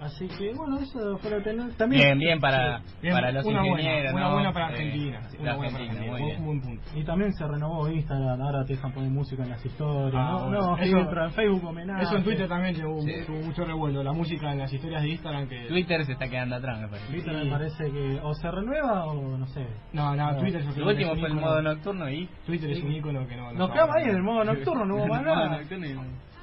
[0.00, 2.02] Así que bueno, eso fue la tele- también.
[2.02, 4.12] Bien, bien para, Bien, para los una buena, ingenieros.
[4.12, 4.32] una ¿no?
[4.34, 6.38] buena para Eh, Argentina, sí, una buena para Argentina, Argentina, muy bien.
[6.40, 6.90] un buen punto.
[6.98, 10.14] Y también se renovó Instagram, ahora te dejan poner música en las historias.
[10.14, 10.60] Ah, no, bueno.
[10.60, 12.02] no, Eso- en Facebook homenaje.
[12.04, 13.12] Eso en Twitter también tuvo, Sí.
[13.26, 15.66] tuvo mucho revuelo, la música en las historias de Instagram que...
[15.66, 17.12] Twitter se está quedando atrás, me parece.
[17.12, 17.44] Twitter Sí.
[17.44, 19.66] me parece que o se renueva o no sé.
[19.92, 20.38] No, no, No.
[20.38, 22.28] Twitter que último fue el modo nocturno y...
[22.46, 23.52] Twitter es un ícono que no...
[23.52, 25.58] no Nos quedamos ahí en el modo nocturno, no hubo más nada.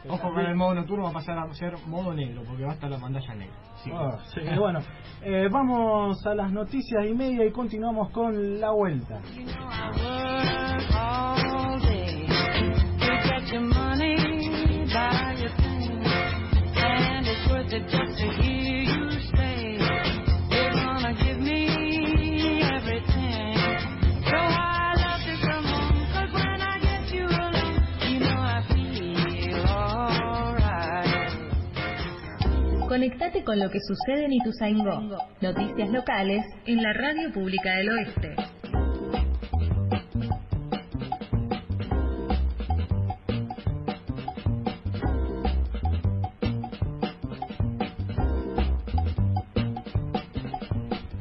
[0.07, 2.73] Ojo con el modo nocturno va a pasar a ser modo negro, porque va a
[2.75, 3.55] estar la pantalla negra.
[3.83, 3.91] Sí.
[3.93, 4.79] Ah, sí, bueno,
[5.21, 9.21] eh, vamos a las noticias y media y continuamos con la vuelta.
[32.95, 35.17] Conectate con lo que sucede en Ituzaingó.
[35.41, 38.35] Noticias locales en la Radio Pública del Oeste.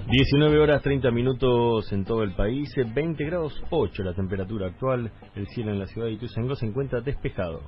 [0.07, 2.73] ...19 horas 30 minutos en todo el país...
[2.77, 5.11] eh, ...20 grados 8 la temperatura actual...
[5.35, 7.63] ...el cielo en la ciudad de Ituzaingó se encuentra despejado...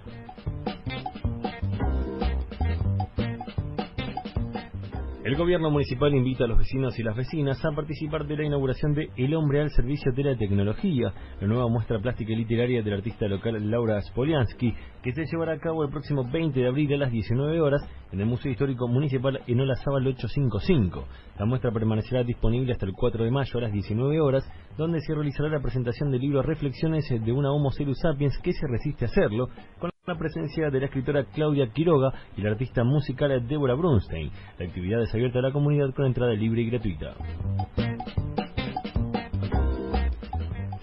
[5.26, 8.94] El gobierno municipal invita a los vecinos y las vecinas a participar de la inauguración
[8.94, 12.94] de El hombre al servicio de la tecnología, la nueva muestra plástica y literaria del
[12.94, 16.98] artista local Laura Spoliansky, que se llevará a cabo el próximo 20 de abril a
[16.98, 21.04] las 19 horas en el Museo Histórico Municipal en Olazábal 855.
[21.40, 25.14] La muestra permanecerá disponible hasta el 4 de mayo a las 19 horas, donde se
[25.14, 29.08] realizará la presentación del libro Reflexiones de una Homo Sapiens Sapiens que se resiste a
[29.08, 34.30] hacerlo, con la presencia de la escritora Claudia Quiroga y la artista musical Débora Brunstein.
[34.58, 37.14] La actividad es abierta a la comunidad con entrada libre y gratuita.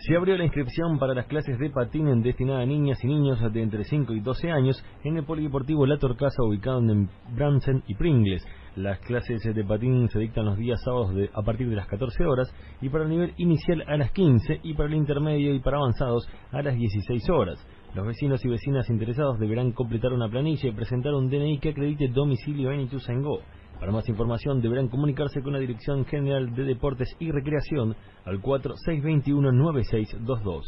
[0.06, 3.62] Se abrió la inscripción para las clases de patín destinada a niñas y niños de
[3.62, 8.46] entre 5 y 12 años en el Polideportivo La Torcasa ubicado en Bransen y Pringles.
[8.76, 12.52] Las clases de patín se dictan los días sábados a partir de las 14 horas
[12.82, 16.28] y para el nivel inicial a las 15 y para el intermedio y para avanzados
[16.52, 17.64] a las 16 horas.
[17.94, 22.08] Los vecinos y vecinas interesados deberán completar una planilla y presentar un DNI que acredite
[22.08, 23.42] domicilio en Ituzaingó.
[23.80, 30.64] Para más información deberán comunicarse con la Dirección General de Deportes y Recreación al 4621-9622.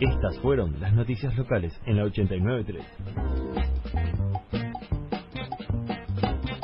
[0.00, 3.63] Estas fueron las noticias locales en la 893.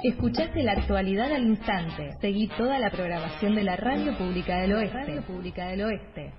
[0.02, 2.16] Escuchaste la actualidad al instante.
[2.22, 4.96] Seguí toda la programación de la Radio Pública del Oeste.
[4.96, 6.32] Radio Pública del Oeste.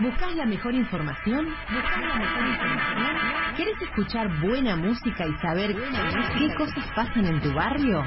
[0.00, 1.46] ¿Buscas la mejor información?
[1.46, 3.16] ¿Buscas la mejor información?
[3.56, 8.04] ¿Quieres escuchar buena música y saber qué cosas pasan en tu barrio?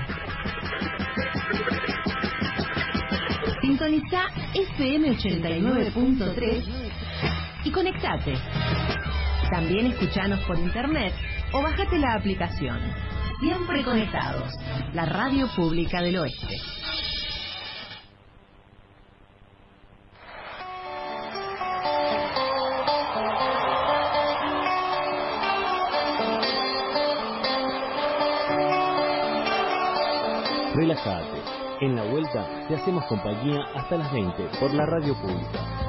[3.61, 6.63] Sintoniza FM 89.3
[7.63, 8.33] y conectate.
[9.49, 11.13] También escuchanos por internet
[11.51, 13.12] o bájate la aplicación.
[13.39, 14.53] Siempre conectados.
[14.93, 16.57] La Radio Pública del Oeste.
[30.75, 31.41] Relájate.
[31.81, 35.82] En la vuelta te hacemos compañía hasta las 20 por la radio pública.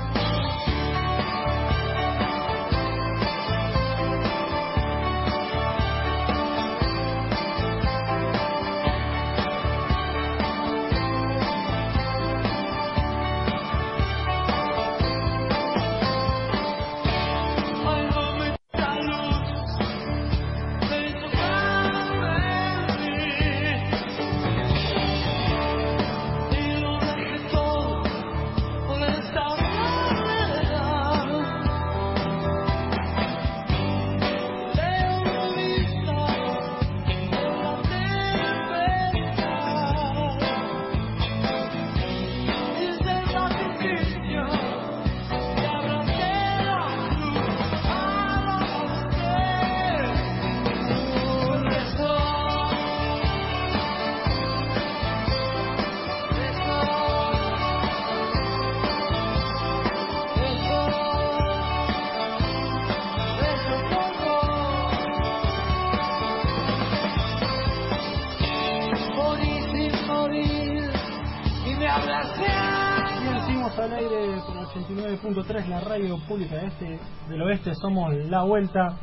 [75.24, 76.98] 89.3, la radio pública de este,
[77.30, 77.74] del oeste.
[77.74, 78.98] Somos La Vuelta.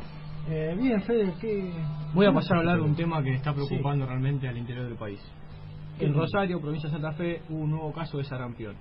[0.48, 1.72] Eh, bien, Fede, ¿qué...?
[2.14, 4.96] Voy a pasar a hablar de un tema que está preocupando realmente al interior del
[4.96, 5.20] país.
[5.98, 8.74] En Rosario, provincia de Santa Fe, hubo un nuevo caso de sarampión.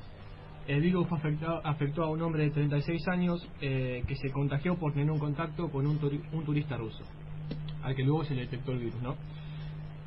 [0.67, 4.75] El virus fue afectado- afectó a un hombre de 36 años eh, que se contagió
[4.77, 7.04] por tener un contacto con un, turi- un turista ruso,
[7.84, 9.15] al que luego se le detectó el virus, ¿no?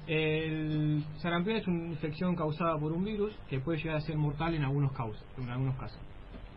[0.06, 4.54] El sarampión es una infección causada por un virus que puede llegar a ser mortal
[4.54, 5.98] en algunos, caus- en algunos casos.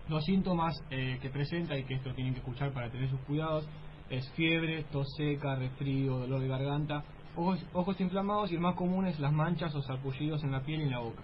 [0.10, 3.68] Los síntomas eh, que presenta y que esto tienen que escuchar para tener sus cuidados
[4.10, 7.04] es fiebre, tos seca, resfrío, dolor de garganta,
[7.36, 10.80] ojos, ojos inflamados y el más común es las manchas o sarpullidos en la piel
[10.80, 11.24] y en la boca.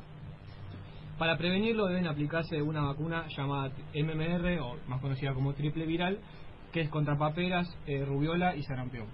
[1.17, 6.19] Para prevenirlo deben aplicarse una vacuna llamada MMR o más conocida como triple viral
[6.73, 9.07] que es contra paperas, eh, rubiola y sarampión.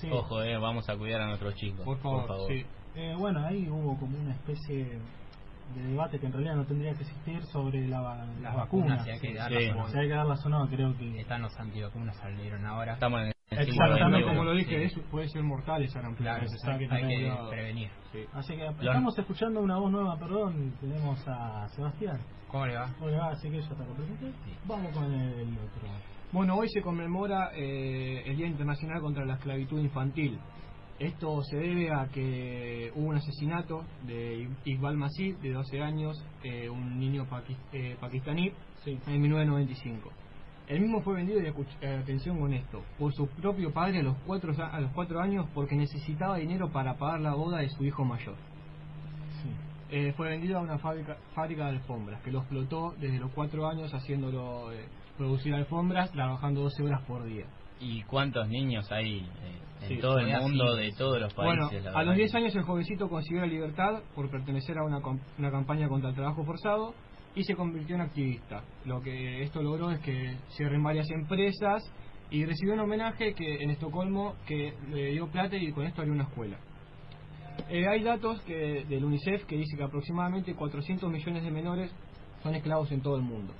[0.00, 0.08] Sí.
[0.10, 1.84] Ojo, eh, vamos a cuidar a nuestros chicos.
[1.84, 2.64] Por favor, sí.
[2.94, 5.00] Eh, bueno, ahí hubo como una especie
[5.74, 8.98] de debate que en realidad no tendría que existir sobre la, las Las vacunas.
[8.98, 9.34] vacunas, si hay que Sí.
[9.34, 9.68] darlas Sí.
[9.70, 9.88] o no.
[9.88, 11.20] Si hay que darlas o no, creo que...
[11.20, 12.94] Están los antivacunas salieron ahora.
[12.94, 14.58] Estamos en el Exactamente, como lo Sí.
[14.60, 16.24] dije, es- puede ser mortal sarampión.
[16.24, 17.90] Claro, entonces hay- que hay prevenir.
[18.12, 18.24] Sí.
[18.32, 22.18] Así que estamos escuchando una voz nueva, perdón, tenemos a Sebastián.
[22.48, 22.88] ¿Cómo le va?
[22.98, 23.28] ¿Cómo le va?
[23.30, 24.32] Así que ya está presente.
[24.66, 25.88] Vamos con el otro.
[26.32, 30.38] Bueno, hoy se conmemora eh, el Día Internacional contra la Esclavitud Infantil.
[31.02, 36.70] Esto se debe a que hubo un asesinato de Iqbal Masih, de 12 años, eh,
[36.70, 38.52] un niño paqui- eh, pakistaní,
[38.86, 40.10] en 1995.
[40.68, 41.46] El mismo fue vendido, y
[41.80, 45.46] eh, atención con esto, por su propio padre a los, cuatro, a los cuatro años
[45.52, 48.36] porque necesitaba dinero para pagar la boda de su hijo mayor.
[49.90, 53.66] Eh, fue vendido a una fábrica, fábrica de alfombras que lo explotó desde los cuatro
[53.66, 54.86] años haciéndolo eh,
[55.18, 57.44] producir alfombras, trabajando 12 horas por día.
[57.82, 61.84] ¿Y cuántos niños hay eh, en Sí, todo el mundo, de todos los Bueno, países?
[61.84, 65.50] la a los que- 10 años el jovencito consiguió la libertad por pertenecer a una
[65.50, 66.94] campaña contra el trabajo forzado
[67.34, 68.62] y se convirtió en activista.
[68.84, 71.82] Lo que esto logró es que cierren varias empresas
[72.30, 76.14] y recibió un homenaje que en Estocolmo que le dio plata y con esto abrió
[76.14, 76.58] una escuela.
[77.68, 81.90] Eh, hay datos que del UNICEF que dice que aproximadamente 400 millones de menores
[82.42, 83.52] son esclavos en todo el mundo.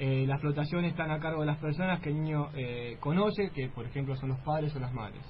[0.00, 3.68] Eh, la explotación están a cargo de las personas que el niño eh, conoce, que
[3.68, 5.22] por ejemplo son los padres o las madres.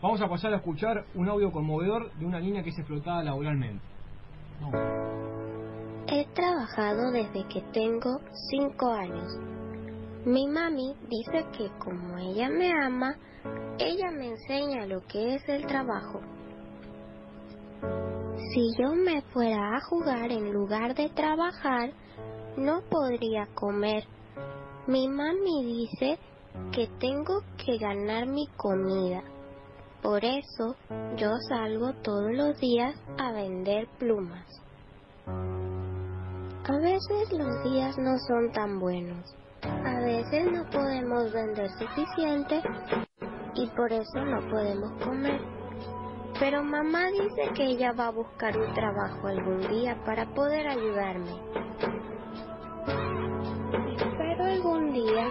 [0.00, 3.84] Vamos a pasar a escuchar un audio conmovedor de una niña que es explotada laboralmente.
[6.06, 8.20] He trabajado desde que tengo
[8.50, 9.38] cinco años.
[10.24, 13.14] Mi mami dice que como ella me ama,
[13.78, 16.20] ella me enseña lo que es el trabajo.
[18.52, 21.90] Si yo me fuera a jugar en lugar de trabajar,
[22.56, 24.04] no podría comer.
[24.86, 26.18] Mi mami dice
[26.72, 29.22] que tengo que ganar mi comida.
[30.02, 30.76] Por eso
[31.16, 34.46] yo salgo todos los días a vender plumas.
[35.26, 39.34] A veces los días no son tan buenos.
[39.62, 42.62] A veces no podemos vender suficiente
[43.54, 45.40] y por eso no podemos comer.
[46.38, 51.32] Pero mamá dice que ella va a buscar un trabajo algún día para poder ayudarme.
[54.94, 55.28] Día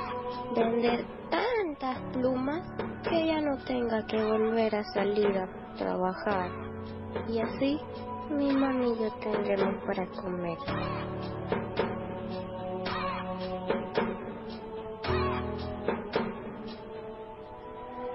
[0.53, 2.67] vender tantas plumas
[3.01, 5.47] que ella no tenga que volver a salir a
[5.77, 6.51] trabajar.
[7.29, 7.79] Y así
[8.29, 10.57] mi mami y yo tendremos para comer.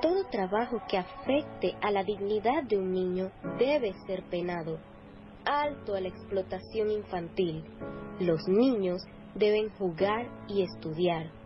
[0.02, 4.78] Todo trabajo que afecte a la dignidad de un niño debe ser penado.
[5.46, 7.64] Alto a la explotación infantil.
[8.20, 9.02] Los niños
[9.34, 11.37] deben jugar y estudiar.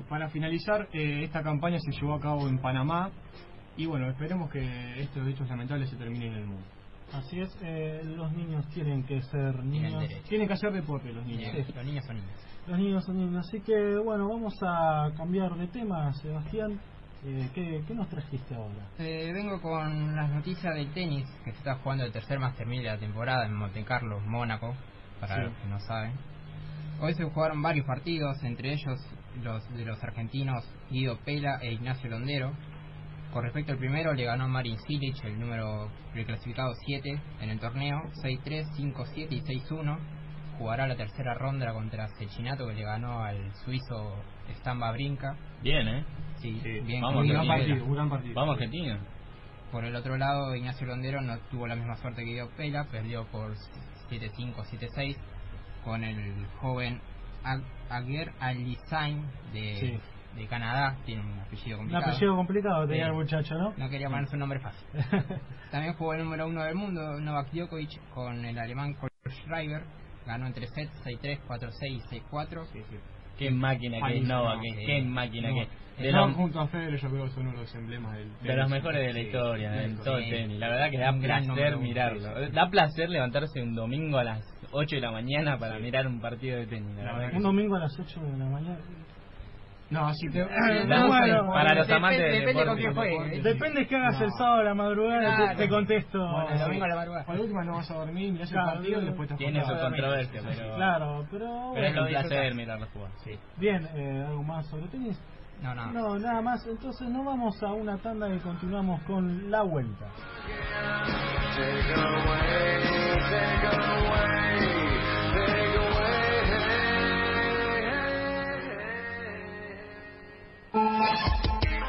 [0.00, 3.10] Bien, para finalizar, eh, esta campaña se llevó a cabo en Panamá
[3.76, 6.66] y bueno, esperemos que estos hechos lamentables se terminen en el mundo.
[7.12, 10.04] Así es, eh, los niños tienen que ser niños.
[10.28, 11.52] Tienen que hacer deporte los niños.
[11.66, 11.72] Sí.
[11.74, 12.40] Los niños son niños.
[12.66, 13.46] Los niños son niños.
[13.48, 16.80] Así que bueno, vamos a cambiar de tema, Sebastián.
[17.24, 18.86] Eh, ¿qué, qué nos trajiste ahora?
[18.98, 22.82] Eh, vengo con las noticias del tenis, que se está jugando el tercer Master 1000
[22.82, 24.74] de la temporada en Monte Carlo, Mónaco,
[25.20, 25.40] para Sí.
[25.42, 26.12] los que no saben.
[27.00, 29.00] Hoy se jugaron varios partidos, entre ellos
[29.42, 32.52] los de los argentinos Guido Pela e Ignacio Londero.
[33.32, 38.00] Con respecto al primero, le ganó Marin Cilic, el número reclasificado 7 en el torneo,
[38.24, 39.98] 6-3, 5-7 y 6-1.
[40.58, 44.16] Jugará la tercera ronda contra Cecchinato, que le ganó al suizo
[44.58, 45.36] Stamba Brinca.
[45.62, 46.04] Bien, ¿eh?
[46.36, 47.02] Sí, bien.
[47.02, 48.20] Vamos, con Guido Argentina.
[48.20, 48.34] Pela.
[48.34, 48.98] Vamos, Argentina.
[49.70, 53.24] Por el otro lado, Ignacio Londero no tuvo la misma suerte que Guido Pela, perdió
[53.26, 53.54] por
[54.10, 55.16] 7-5, 7-6
[55.84, 57.00] con el joven
[57.88, 60.00] Aguer Alizain de, Sí.
[60.36, 62.12] de Canadá, tiene un apellido Un complicado.
[62.12, 63.08] apellido complicado tenía Sí.
[63.10, 63.74] el muchacho, ¿no?
[63.76, 64.86] No quería ponerse un nombre fácil.
[65.70, 68.96] También jugó el número uno del mundo, Novak Djokovic, con el alemán
[69.28, 69.82] Schreiber.
[70.26, 72.66] Ganó en tres sets, 6-3, 4-6 y 6-4.
[73.40, 74.22] Qué máquina que es.
[74.24, 74.86] Novak, qué, Sí.
[74.86, 75.68] qué máquina que es.
[75.98, 78.28] De No, los, junto a Federer yo creo que son uno de los emblemas del
[78.28, 78.70] de los tenis.
[78.70, 80.58] mejores de la historia, de en la todo el tenis.
[80.58, 82.50] La verdad que da placer mirarlo.
[82.52, 86.56] Da placer levantarse un domingo a las 8 de la mañana para mirar un partido
[86.58, 86.96] de tenis.
[86.96, 88.78] La verdad Un domingo a las 8 de la mañana.
[89.90, 90.38] No, si te...
[90.86, 93.42] La- bueno, para los depende- amantes del depende con quién juegue.
[93.42, 94.24] Depende que hagas No.
[94.24, 95.56] el sábado a la madrugada, Claro.
[95.56, 96.18] te, te contesto.
[96.18, 96.62] Bueno, el sí.
[96.64, 97.24] domingo a la madrugada.
[97.24, 99.76] Por última no vas a dormir, mirás Claro, el partido y después te Tiene su
[99.76, 101.70] controversia, pero, Claro, pero.
[101.74, 103.10] pero es un placer mirarlo jugar.
[103.24, 103.38] Sí.
[103.56, 105.20] Bien, eh, ¿algo más sobre tenis?
[105.60, 105.92] No, no.
[105.92, 106.64] No, nada más.
[106.66, 110.06] Entonces no vamos a una tanda y continuamos con la vuelta.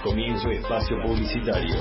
[0.03, 1.75] Comienzo espacio publicitario.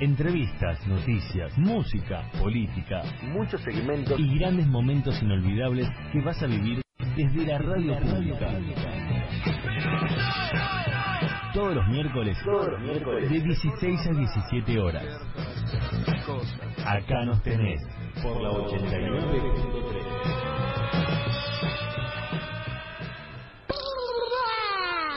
[0.00, 3.02] Entrevistas, noticias, música, política,
[3.34, 6.80] muchos segmentos y grandes momentos inolvidables que vas a vivir
[7.14, 8.48] desde la radio pública.
[11.52, 12.38] Todos los miércoles,
[13.28, 15.04] de 16 a 17 horas.
[16.86, 17.82] Acá nos tenés,
[18.22, 20.45] por la 89.3.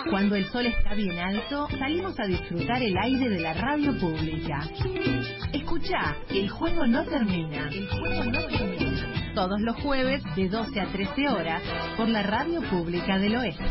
[0.08, 4.68] Cuando el sol está bien alto, salimos a disfrutar el aire de la radio pública.
[5.52, 7.70] Escucha, el juego no termina.
[7.70, 9.34] El juego no termina.
[9.36, 11.64] Todos los jueves de 12 a 13 horas
[11.98, 13.66] por la radio pública del oeste.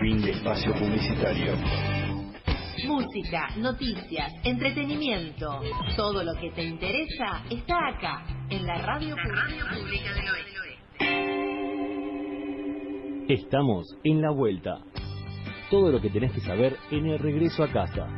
[0.00, 1.56] Fin de espacio publicitario.
[2.86, 5.60] Música, noticias, entretenimiento.
[5.96, 10.49] Todo lo que te interesa está acá, en la radio pública del oeste.
[13.30, 14.80] Estamos en la vuelta.
[15.70, 18.08] Todo lo que tenés que saber en el regreso a casa.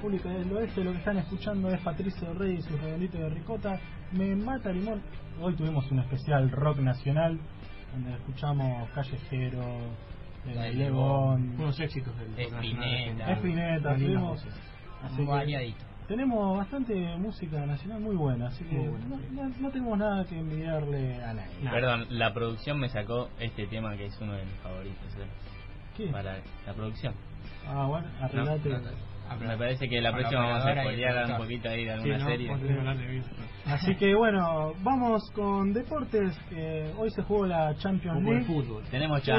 [0.00, 0.84] Radio pública del oeste.
[0.84, 3.78] Lo que están escuchando es Patricio Rey y su redondito de ricota.
[4.12, 5.02] Me mata limón.
[5.40, 7.38] Hoy tuvimos un especial rock nacional
[7.92, 9.62] donde escuchamos Callejero,
[10.46, 13.32] eh, Lebón, Unos éxitos del Espineta.
[13.32, 14.46] Espineta, tuvimos-
[15.04, 15.84] así Variadito.
[16.08, 21.22] tenemos bastante música nacional muy buena, así que no, no- no tenemos nada que envidiarle
[21.24, 21.70] a nadie.
[21.70, 25.14] Perdón, la producción me sacó este tema que es uno de mis favoritos.
[25.16, 25.26] eh,
[25.96, 26.06] ¿Qué?
[26.08, 27.14] Para la producción.
[27.66, 28.70] Ah, bueno, arreglate.
[29.38, 32.18] Me parece que la próxima vamos a el spoilear un poquito ahí de Sí, alguna
[32.18, 32.26] ¿no?
[32.30, 33.22] serie.
[33.66, 36.36] Así que bueno, vamos con deportes.
[36.48, 38.44] que hoy se jugó la Champions League.
[38.44, 38.82] fútbol.
[38.90, 39.30] Tenemos sí.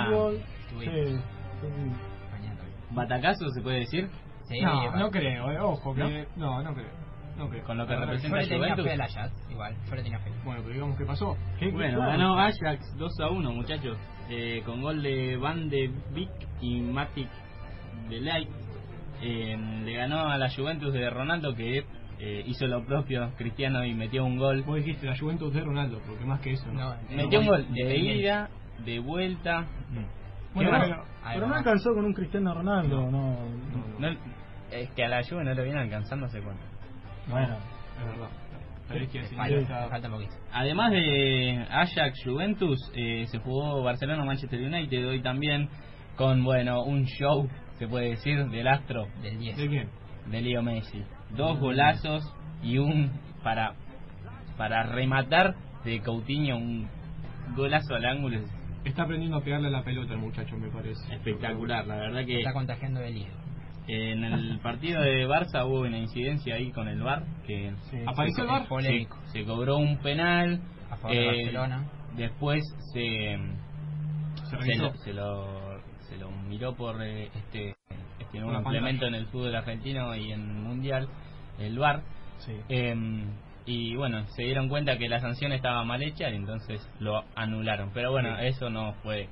[2.32, 2.62] Mañana.
[2.92, 4.10] batacazo, se puede decir.
[4.44, 6.28] Sí, No, no creo, eh, ojo, que...
[6.36, 7.64] No, no creo.
[7.66, 10.32] con lo que representa le tenía fe al Ajax, igual, yo le tenía fe.
[10.44, 11.38] Bueno, pero digamos qué pasó.
[11.72, 13.98] Bueno, ganó Ajax 2 a 1, muchachos,
[14.30, 16.32] eh, con gol de Van de Beek
[16.62, 17.30] y Matic
[18.10, 18.50] de Light.
[19.22, 21.84] Eh, le ganó a la Juventus de Ronaldo que
[22.20, 24.64] eh, hizo lo propio Cristiano y metió un gol.
[24.64, 26.96] Vos dijiste la Juventus de Ronaldo, porque más que eso, ¿no?
[27.10, 28.50] Metió un gol de ida,
[28.86, 29.66] de vuelta.
[30.54, 30.72] Bueno,
[31.34, 33.38] pero, no alcanzó con un Cristiano Ronaldo, no.
[34.00, 34.08] No,
[34.72, 36.64] es que a la Juve no le viene alcanzando hace cuánto.
[37.30, 37.56] Bueno,
[38.00, 38.30] es verdad.
[38.88, 40.34] Sabés que Le así falta, está- falta un poquito.
[40.52, 45.70] Además de Ajax Juventus, eh, se jugó Barcelona Manchester United hoy también
[46.18, 47.48] con bueno un show,
[47.82, 49.58] se puede decir, del astro Del 10.
[49.58, 49.90] ¿De quién?
[50.30, 51.04] de Leo Messi.
[51.36, 52.24] Dos golazos
[52.62, 53.12] y un
[53.44, 53.74] para
[54.56, 56.88] para rematar de Coutinho un
[57.56, 58.38] golazo al ángulo
[58.86, 61.02] Está aprendiendo a pegarle a la pelota el muchacho, me parece.
[61.14, 63.32] espectacular, la verdad que Está contagiando el líder.
[63.88, 67.74] en el partido de Barça hubo una incidencia ahí con el VAR que
[68.06, 68.68] ¿Apareció el VAR?
[68.68, 69.18] Polémico.
[69.34, 70.62] Sí, se cobró un penal
[70.92, 71.86] A favor de eh, Barcelona.
[72.16, 72.62] después
[72.94, 73.38] se
[74.44, 74.84] Se se revisó.
[74.84, 77.76] lo, se lo se lo miró por eh, este
[78.20, 81.08] este nuevo implemento en el fútbol argentino y en el mundial
[81.60, 82.02] el VAR
[82.40, 82.54] sí.
[82.70, 83.26] Em,
[83.66, 87.90] y bueno se dieron cuenta que la sanción estaba mal hecha y entonces lo anularon
[87.94, 88.46] pero bueno Sí.
[88.48, 89.28] eso no fue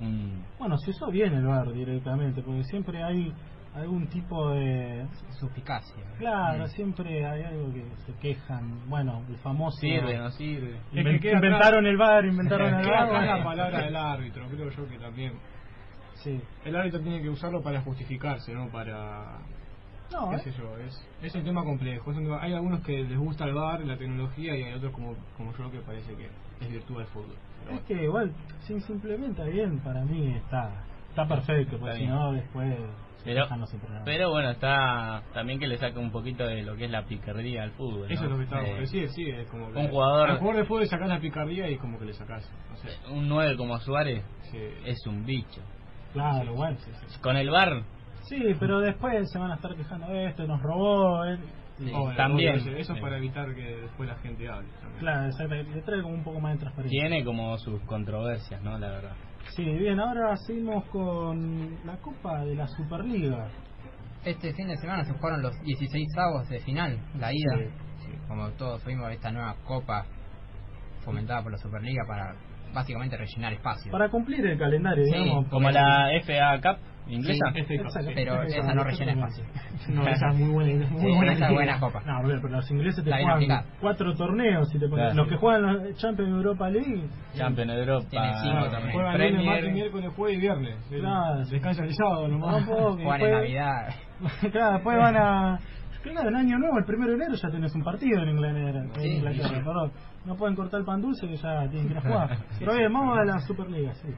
[0.00, 3.32] un Bueno, se usó bien el bar directamente, porque siempre hay
[3.76, 5.04] algún tipo de...
[5.40, 6.02] Suspicacia.
[6.18, 8.88] Claro, siempre hay algo que se quejan.
[8.88, 9.76] Bueno, el famoso...
[9.80, 13.24] sirve no sirve Es Inven- que queda atrás- inventaron el bar, inventaron el bar.
[13.38, 15.32] la palabra del árbitro, creo yo que también.
[16.24, 16.40] Sí.
[16.64, 19.38] El árbitro tiene que usarlo para justificarse, no para...
[20.12, 20.38] No, qué eh.
[20.40, 22.10] sé yo, es, es un tema complejo.
[22.10, 24.92] es un tema- hay algunos que les gusta el bar, la tecnología, y hay otros
[24.92, 26.28] como, como yo que parece que
[26.64, 27.36] es virtud del fútbol.
[27.64, 28.32] Pero Es que igual,
[28.66, 32.74] si se implementa bien, para mí está está perfecto, porque si no, después
[33.18, 33.46] se pero
[34.04, 37.62] pero bueno está también que le saca un poquito de lo que es la picardía
[37.62, 38.26] al fútbol Eso ¿no?
[38.26, 40.66] es lo que estaba Eh, decir, sí, es como que un jugador- al jugador de
[40.66, 42.88] fútbol le sacás la picardía y como que le sacás, no sé.
[43.10, 44.58] un 9 como Suárez Sí.
[44.84, 45.62] es un bicho
[46.14, 46.78] Claro, bueno.
[47.20, 47.82] con el bar
[48.22, 51.26] Sí, pero después se van a estar quejando de esto, nos robó.
[51.26, 51.38] eh.
[51.76, 52.54] Sí, Obvio, también.
[52.54, 52.94] eso es Sí.
[53.02, 54.68] para evitar que después la gente hable.
[54.80, 55.00] también.
[55.00, 57.00] Claro, exacto, le trae como un poco más de transparencia.
[57.00, 59.12] tiene como sus controversias no la verdad
[59.50, 63.48] Sí, bien, ahora seguimos con la Copa de la Superliga.
[64.24, 67.56] Este fin de semana se jugaron los 16 avos de final, la ida.
[67.98, 68.12] Sí.
[68.26, 70.06] Como todos vimos, esta nueva copa
[71.04, 72.34] fomentada por la Superliga para
[72.74, 73.90] básicamente rellenar espacio.
[73.92, 75.48] Para cumplir el calendario, Sí, digamos.
[75.48, 77.62] como la FA Cup inglesa Sí,
[78.14, 79.44] pero esa- esa no rellena espacio.
[79.88, 80.86] No, esa es muy buena.
[80.90, 82.00] Muy buena, esa es buena copa.
[82.06, 83.64] No, pero los ingleses te juegan aplicada.
[83.80, 84.68] cuatro torneos.
[84.70, 85.14] Si te pones- Claro.
[85.14, 87.02] Los que juegan la Champions Europa League.
[87.36, 88.92] Champion Europa Tiene cinco torneos.
[88.92, 90.76] Juegan lunes, Premier martes, miércoles, jueves y viernes.
[90.88, 91.44] Claro.
[91.44, 92.64] Descansa el sábado nomás.
[92.66, 93.94] Juegan en Navidad.
[94.52, 95.58] claro, después van a.
[96.04, 98.84] Claro, en año nuevo, el primero de enero ya tenés un partido en Inglaterra.
[98.96, 99.54] en Inglaterra, sí.
[99.64, 99.92] perdón.
[100.24, 102.38] No pueden cortar el pan dulce que ya tienen que ir a jugar.
[102.58, 104.08] Pero bien, vamos a la Superliga, sí.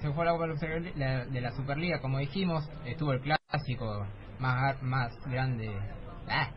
[0.00, 4.06] Se jugó la de la Superliga, como dijimos, estuvo el clásico
[4.38, 5.70] más más grande.
[6.28, 6.48] Ah,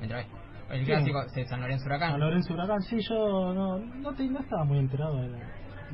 [0.00, 0.26] me trabé.
[0.70, 2.12] El clásico de San Lorenzo Huracán.
[2.14, 5.38] A Lorenzo Huracán, sí, yo no, no, te- no estaba muy enterado de la.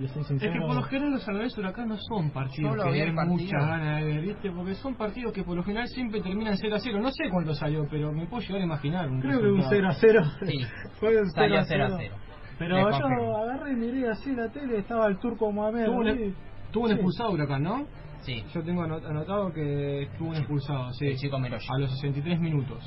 [0.01, 0.53] Le soy Es sincero.
[0.55, 4.07] que por lo general los San Huracán no son partidos que den muchas ganas de
[4.07, 4.51] ver, ¿viste?
[4.51, 7.01] Porque son partidos que por lo general siempre terminan 0 a 0.
[7.01, 9.93] No sé cuánto salió, pero me puedo llegar a imaginar un Creo que un resultado.
[10.01, 10.47] 0 a 0.
[10.47, 10.59] Sí,
[11.01, 11.95] Fue un 0 salió a 0 0.
[11.95, 12.15] a 0.
[12.59, 13.37] Pero Le yo confirmo.
[13.37, 15.85] agarré y miré así la tele, estaba el turco Mohamed.
[15.87, 16.35] Tuvo un,
[16.73, 16.95] tuvo un Sí.
[16.95, 17.87] expulsado Huracán, ¿no?
[18.23, 21.07] Sí, Yo tengo anot- anotado que tuvo un expulsado, sí.
[21.09, 21.69] el chico Meroshi.
[21.75, 22.79] A los 63 minutos.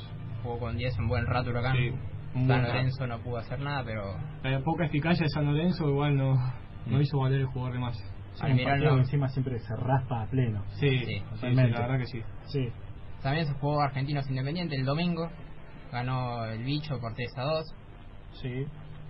[0.42, 1.76] Jugó con 10 un buen rato Huracán.
[1.76, 1.90] Sí,
[2.36, 2.62] un San.
[2.62, 6.34] Lorenzo no pudo hacer nada, pero La poca eficacia de San Lorenzo igual no,
[6.86, 7.96] no hizo valer el jugador de más.
[7.96, 10.64] Sí, al un mirarlo- partido que encima siempre se raspa a pleno.
[10.80, 11.22] Sí, Sí,
[11.54, 12.20] la verdad que sí.
[12.46, 12.68] Sí.
[13.22, 15.28] también se jugó Argentinos Independiente el domingo.
[15.92, 17.74] Ganó el bicho por 3 a 2.
[18.42, 18.66] Sí.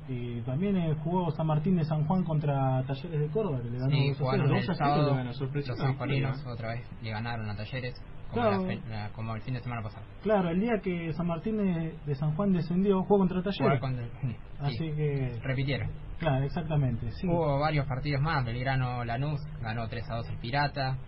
[0.07, 3.79] Y también eh, jugó San Martín de San Juan contra Talleres de Córdoba, que le
[3.79, 4.25] ganó Sí, 2 a 0.
[4.45, 5.25] jugaron el sábado.
[5.25, 7.95] Los sanjuaninos otra vez le ganaron a Talleres,
[8.35, 8.63] como, Claro.
[8.63, 10.05] la fe- la- como el fin de semana pasado.
[10.23, 13.81] Claro, el día que San Martín de, de San Juan descendió, jugó contra Jugar Talleres.
[13.81, 13.97] con-
[14.31, 15.91] sí, Así que, repitieron.
[16.19, 17.11] claro, exactamente.
[17.13, 17.27] Sí.
[17.27, 18.45] Hubo varios partidos más.
[18.45, 20.99] Belgrano Lanús ganó 3 a 2 el Pirata.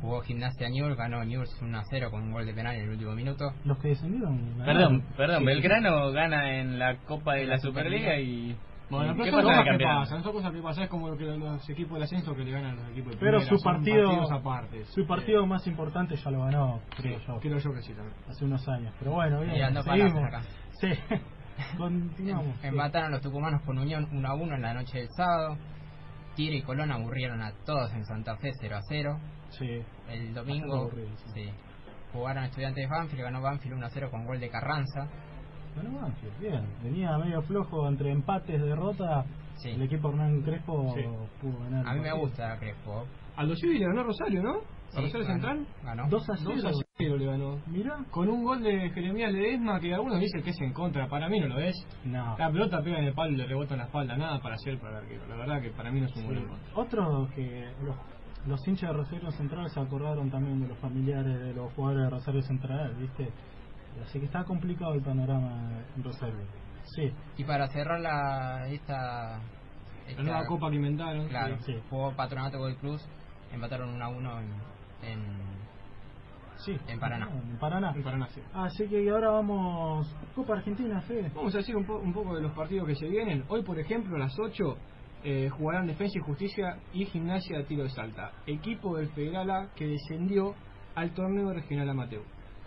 [0.00, 2.90] Jugó Gimnasia Newell's, ganó Newell's 1 a 0 con un gol de penal en el
[2.90, 3.52] último minuto.
[3.64, 4.38] Los que descendieron.
[4.58, 5.02] Perdón, ganaron.
[5.16, 5.44] perdón, Sí.
[5.46, 8.54] Belgrano gana en la Copa de la La Superliga y...
[8.90, 11.16] Bueno, ¿y pero ¿Qué son cosas que pasan, son cosas que pasan, es como lo
[11.16, 13.64] que los equipos del ascenso que le ganan a los equipos de Pero primera, su
[13.64, 14.84] partido, partidos aparte.
[14.86, 18.14] su partido más importante ya lo ganó, creo Sí, yo, creo yo que sí también.
[18.28, 18.94] hace unos años.
[18.98, 20.22] Pero bueno, bien, Mirando seguimos.
[20.24, 20.42] acá.
[20.80, 20.88] Sí,
[21.78, 22.56] continuamos.
[22.60, 22.66] sí.
[22.66, 25.56] Empataron los tucumanos con Unión 1 a 1 en la noche del sábado.
[26.34, 29.18] Tigre y Colón aburrieron a todos en Santa Fe 0 a 0.
[29.50, 29.82] Sí.
[30.08, 31.44] El domingo aburrido, sí.
[31.44, 31.50] sí,
[32.12, 35.08] jugaron estudiantes de Banfield, ganó Banfield 1 a 0 con gol de Carranza.
[35.76, 36.62] Ganó Banfield, bien.
[36.82, 39.24] Venía medio flojo entre empates, derrota.
[39.56, 39.70] Sí.
[39.70, 41.02] El equipo Hernán Crespo Sí.
[41.40, 41.86] pudo ganar.
[41.88, 43.04] A mí me gusta Crespo.
[43.36, 44.54] Aldo Civi le ganó a Rosario, ¿no?
[44.90, 45.32] Sí, a Rosario ganó.
[45.40, 45.66] Central.
[45.84, 46.08] Ganó.
[46.08, 46.68] 2 a 2 0.
[46.68, 47.58] a 0 le ganó.
[47.66, 47.96] Mirá.
[48.10, 51.08] Con un gol de Jeremías Ledesma que algunos dicen que es en contra.
[51.08, 51.74] Para mí no lo es.
[52.04, 52.36] No.
[52.38, 54.16] La pelota pega en el palo y le rebota en la espalda.
[54.16, 55.26] Nada para hacer para el arquero.
[55.28, 56.72] La verdad que para mí no es un gol en contra.
[56.74, 57.96] Otro que los,
[58.46, 62.10] los hinchas de Rosario Central se acordaron también de los familiares de los jugadores de
[62.10, 63.30] Rosario Central, ¿viste?
[64.02, 66.36] Así que está complicado el panorama en Rosario.
[66.96, 67.12] Sí.
[67.38, 69.38] Y para cerrar la esta,
[70.16, 71.28] La nueva copa que inventaron.
[71.28, 71.74] Claro, Sí.
[71.88, 73.02] jugó Patronato con el Cruz,
[73.52, 74.46] empataron 1 a 1 en,
[75.08, 75.54] en,
[76.56, 76.78] Sí.
[76.88, 77.28] en Paraná.
[77.30, 77.92] En Paraná.
[77.94, 78.40] En Paraná, sí.
[78.52, 80.14] Así que ahora vamos.
[80.34, 81.30] Copa Argentina, Fede.
[81.34, 83.44] Vamos a decir un, po- un poco de los partidos que se vienen.
[83.48, 84.76] Hoy, por ejemplo, a las 8
[85.24, 88.30] eh, jugarán Defensa y Justicia y Gimnasia de Tiro de Salta.
[88.46, 90.54] Equipo del Federal A que descendió
[90.94, 92.22] al torneo regional amateur.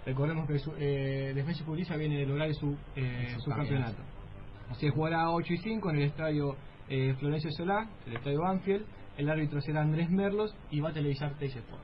[0.07, 4.01] Recordemos que su, eh, Defensa y Justicia viene de lograr su, eh, Su campeonato.
[4.79, 6.55] Se jugará a 8 y 5 en el estadio
[6.87, 8.85] eh, Florencio Solá, el estadio Banfield.
[9.17, 11.83] El árbitro será Andrés Merlos y va a televisar Teis Sport.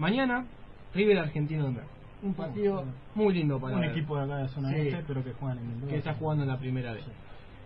[0.00, 0.44] Mañana,
[0.92, 1.90] River Argentino de Merlo.
[2.22, 2.84] Un partido
[3.14, 3.90] muy lindo para Un ver.
[3.90, 4.80] equipo de acá de zona Sí.
[4.88, 5.92] este, pero que en Mendoza.
[5.92, 7.04] que está jugando en la primera vez.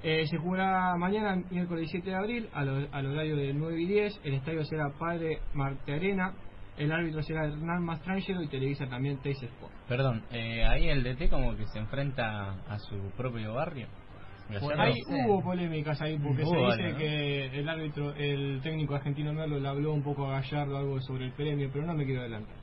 [0.02, 4.20] Eh, se jugará mañana, miércoles 17 de abril, al, al horario de 9 y 10.
[4.24, 6.34] El estadio será Padre Marte Arena.
[6.80, 9.72] El árbitro será Hernán Mastrangelo y televisa también Teis Sport.
[9.86, 13.86] Perdón, eh, ahí el DT como que se enfrenta a su propio barrio.
[14.78, 19.60] Ahí hubo polémicas ahí porque Hubo se dice que el árbitro, el técnico argentino Merlo
[19.60, 22.56] le habló un poco a Gallardo algo sobre el premio, pero no me quiero adelantar.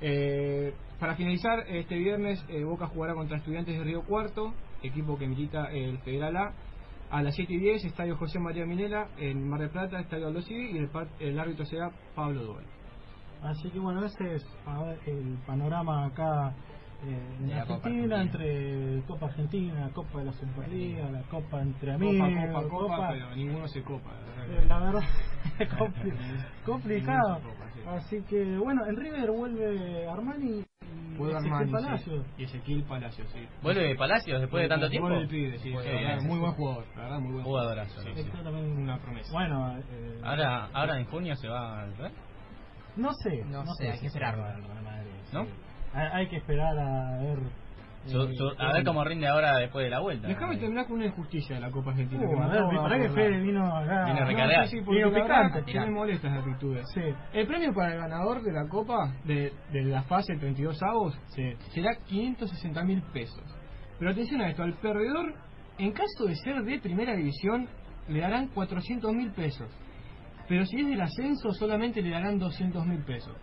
[0.00, 5.28] Eh, para finalizar, este viernes eh, Boca jugará contra Estudiantes de Río Cuarto, equipo que
[5.28, 6.54] milita el Federal A.
[7.10, 10.42] A las 7 y 10, Estadio José María Minela, en Mar del Plata, Estadio Aldo
[10.42, 12.64] Civi, y el, árbitro será Pablo Doval.
[13.42, 16.52] Así que bueno, ese es a ver, el panorama acá
[17.04, 18.22] eh, en Copa Argentina, Argentina.
[18.22, 23.36] entre Copa Argentina, Copa de la Superliga, la Copa entre Copa, amigos, copa, copa, pero
[23.36, 24.10] ninguno se copa.
[24.48, 25.00] Eh, la verdad,
[25.78, 27.34] compli- complicado.
[27.40, 27.80] Copa, sí.
[27.86, 30.64] Así que bueno, en River vuelve Armani
[31.18, 31.72] y Armani, sí.
[31.72, 32.26] Palacios.
[32.36, 33.46] Y Ezequiel Palacios, sí.
[33.62, 35.08] ¿Vuelve Palacios después de tanto tiempo?
[35.08, 36.26] Vuelve el pibe, sí, sí, bien.
[36.26, 38.22] muy buen jugador, la verdad, muy buen Jugadorazo, Sí, sí.
[38.22, 38.28] sí.
[38.28, 39.32] Está también- Una promesa.
[39.32, 42.12] Bueno, eh, Ahora, ahora en junio se va al Real.
[42.98, 44.36] No sé, No no, sé, sé, hay si que esperar.
[44.36, 44.64] Madrid,
[45.32, 45.44] ¿No?
[45.44, 45.50] sí.
[45.94, 47.38] Hay, hay que esperar a ver.
[48.06, 50.28] Su- eh, su- a ver cómo rinde ahora después de la vuelta.
[50.28, 52.22] Déjame terminar con una injusticia de la Copa Argentina.
[52.24, 53.08] Uh, que a ver, para que.
[53.10, 54.04] Fede vino acá.
[54.06, 55.72] Vino a No, sí, Vino verdad picante.
[55.72, 56.84] que me molestan las actitudes.
[56.94, 57.02] Sí.
[57.32, 61.52] El premio para el ganador de la Copa, de, de la fase 32 avos, Sí.
[61.74, 63.42] será 560 mil pesos.
[63.98, 65.34] Pero atención a esto, al perdedor,
[65.78, 67.68] en caso de ser de primera división,
[68.08, 69.68] le darán 400 mil pesos.
[70.48, 73.36] Pero si es del ascenso, solamente le darán 200 mil pesos.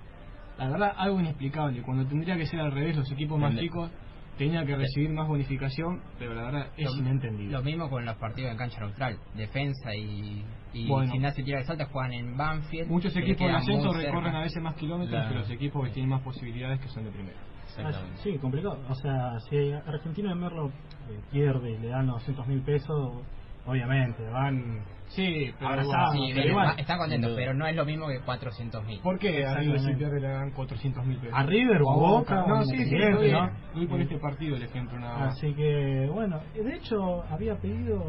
[0.57, 1.81] La verdad, algo inexplicable.
[1.83, 3.91] Cuando tendría que ser al revés, los equipos más chicos
[4.37, 7.51] tenían que recibir más bonificación, pero la verdad es Lo- inentendible.
[7.53, 9.17] Lo mismo con los partidos en cancha neutral.
[9.35, 10.43] Defensa y,
[10.73, 11.11] y Bueno.
[11.11, 12.89] Gimnasia y Tira de Salta juegan en Banfield.
[12.89, 16.21] Muchos equipos de ascenso recorren a veces más kilómetros que los equipos que tienen más
[16.21, 17.37] posibilidades que son de primera.
[17.67, 18.13] Exactamente.
[18.15, 18.79] Ah, Sí, complicado.
[18.89, 23.23] O sea, si Argentino de Merlo eh, pierde y le dan 200 mil pesos,
[23.65, 24.79] obviamente van.
[25.09, 26.67] Sí, pero Abrazados, Sí, pero pero igual.
[26.69, 28.99] está- están contentos, pero no es lo mismo que 400 mil.
[29.01, 31.37] ¿Por qué a River si pierde le dan 400 mil pesos?
[31.37, 33.51] A River o a Boca, No, sí, sí, Independiente, estoy, ¿no?
[33.75, 35.37] doy por este partido el ejemplo nada más.
[35.37, 38.01] Así que, bueno, de hecho, había pedido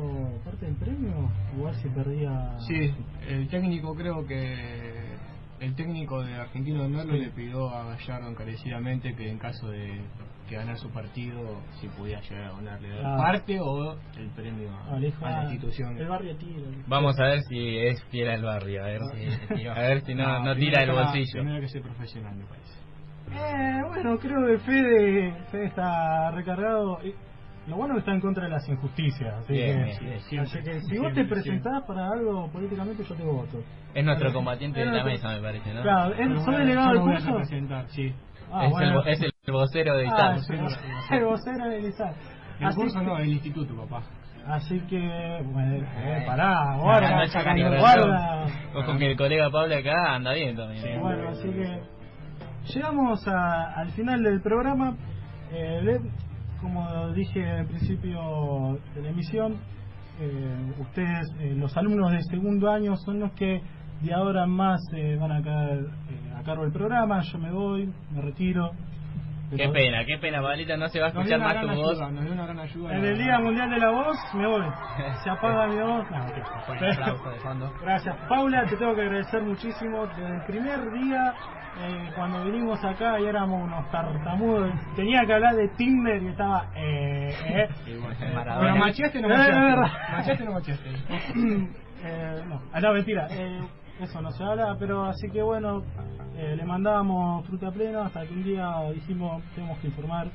[0.43, 2.57] parte del premio, igual si perdía.
[2.67, 2.95] Sí,
[3.29, 5.17] el técnico creo que
[5.61, 7.19] el técnico de Argentino de Merlo Sí.
[7.21, 10.01] le pidió a Gallardo encarecidamente que en caso de
[10.49, 13.17] que ganara su partido, si podía llegar a ganarle Ah.
[13.19, 15.99] parte o el premio a, Ah, la ah, institución.
[15.99, 16.63] El barrio tira.
[16.87, 19.01] Vamos a ver si es fiel al barrio, a ver,
[19.49, 19.73] se tiró.
[19.73, 21.33] a ver si no, Ah, no primero tira el bolsillo.
[21.41, 22.77] Primero que ser profesional, me parece.
[23.33, 26.99] Eh, bueno, creo que Fede, Fede está recargado.
[27.05, 27.13] Y
[27.69, 29.35] Lo bueno es que está en contra de las injusticias.
[29.43, 33.03] Así Bien, que, bien, bien, así siempre, que si vos te presentás para algo políticamente,
[33.03, 33.59] yo te voto.
[33.93, 35.83] Es nuestro combatiente de la mesa, me parece, ¿no?
[35.83, 37.45] Claro, ¿es- Pero ¿sos bueno, delegado del curso?
[37.89, 38.15] sí.
[38.53, 39.03] Ah, es, bueno.
[39.03, 42.15] el, es el vocero de Ah, el, el vocero del ISAC.
[42.61, 44.03] El Así curso que- no, el instituto, papá.
[44.47, 47.81] Así que, bueno, eh, pará, No, guarda, no ni reloj.
[47.81, 48.47] guarda.
[48.77, 51.01] Ojo que el colega Pablo acá anda bien también.
[51.01, 51.81] Bueno, así que
[52.73, 54.97] llegamos a- al final del programa.
[55.53, 55.99] Eh,
[56.61, 59.57] como dije al principio de la emisión,
[60.21, 63.61] eh, ustedes, eh, los alumnos de segundo año, son los que
[64.01, 67.21] de ahora en más eh, van a quedar eh, a cargo del programa.
[67.21, 68.71] Yo me voy, me retiro.
[69.55, 71.93] Qué pena, qué pena, Pablito, no se va a escuchar más tu voz.
[71.93, 72.97] ayuda, nos dio una gran ayuda.
[72.97, 74.65] En el Día Mundial de la Voz me voy.
[75.23, 76.11] Se apaga mi voz.
[76.11, 77.73] No, de fondo.
[77.81, 78.17] Gracias.
[78.29, 80.07] Paula, te tengo que agradecer muchísimo.
[80.07, 81.35] Desde el primer día,
[81.81, 86.71] eh, cuando vinimos acá y éramos unos tartamudos, tenía que hablar de Tinder y estaba...
[86.75, 87.69] Eh, eh.
[88.19, 89.77] Pero macheaste o no Eh.
[90.13, 90.91] Macheaste o no macheaste.
[92.05, 93.27] Eh, no, ah, no, mentira.
[93.31, 93.61] Eh,
[94.01, 95.83] eso no se habla, pero así que bueno,
[96.37, 100.29] eh, le mandábamos fruta plena hasta que un día dijimos, tenemos que informar.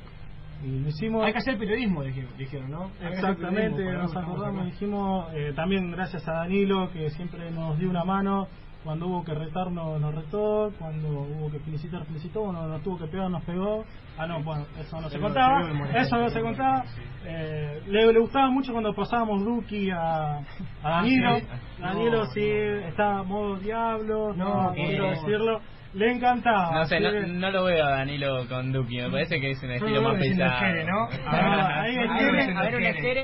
[0.64, 1.24] Y lo hicimos.
[1.24, 2.90] Hay que hacer periodismo, dijeron, dijeron, ¿no?
[3.00, 8.04] Hay Exactamente, nos acordamos, dijimos eh, también gracias a Danilo que siempre nos dio una
[8.04, 8.46] mano,
[8.84, 13.06] cuando hubo que retarnos nos retó, cuando hubo que felicitar felicitó, cuando nos tuvo que
[13.06, 13.84] pegar nos pegó,
[14.18, 15.60] ah no, bueno, eso no se contaba,
[15.94, 16.84] eso no se contaba.
[17.24, 21.40] Eh, le, le gustaba mucho cuando pasábamos Duki a, a Danilo, Ah.
[21.80, 25.10] Danilo No, sí, estaba modo diablo, no, No, quiero no.
[25.10, 25.60] decirlo,
[25.94, 26.72] le encantaba.
[26.72, 29.70] No sé, no, no lo veo a Danilo con Duki, me parece que es un
[29.72, 31.08] estilo más pesado.
[31.26, 31.96] Ah, ahí.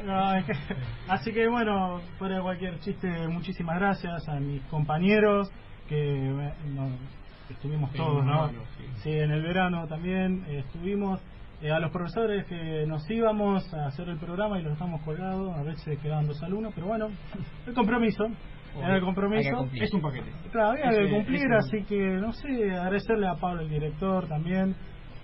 [0.04, 0.32] No,
[1.08, 5.50] así que bueno, fuera de cualquier chiste, muchísimas gracias a mis compañeros
[5.88, 5.96] que
[6.66, 6.90] no,
[7.48, 8.50] estuvimos Sí, todos, ¿no?
[9.02, 11.20] Sí, en el verano también eh, estuvimos.
[11.62, 15.56] eh, a los profesores que nos íbamos a hacer el programa y los dejamos colgados,
[15.56, 17.08] a veces quedaban dos alumnos, pero bueno,
[17.66, 18.26] el compromiso.
[18.84, 19.68] Era el compromiso.
[19.74, 20.30] Es un paquete.
[20.52, 24.74] Claro, había que cumplir, así que no sé, agradecerle a Pablo, el director, también,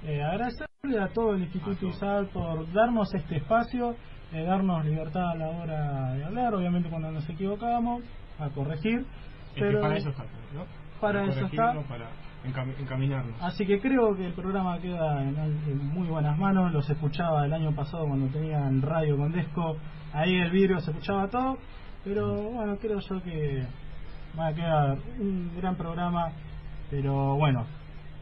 [0.04, 3.94] eh, agradecerle a todo el Instituto ISAL por darnos este espacio,
[4.32, 8.02] eh, darnos libertad a la hora de hablar, obviamente cuando nos equivocamos,
[8.38, 9.00] a corregir.
[9.00, 10.66] Es que pero para eso está, ¿no?
[11.00, 11.72] Para eso está.
[11.88, 12.06] Para
[12.44, 13.40] encam- encaminarnos.
[13.42, 16.72] Así que creo que el programa queda en, en muy buenas manos.
[16.72, 19.76] Los escuchaba el año pasado cuando tenían radio con Desco.
[20.12, 21.58] Ahí el vidrio se escuchaba todo.
[22.04, 23.64] Pero bueno, creo yo que
[24.38, 26.32] va a quedar un gran programa.
[26.90, 27.66] Pero bueno,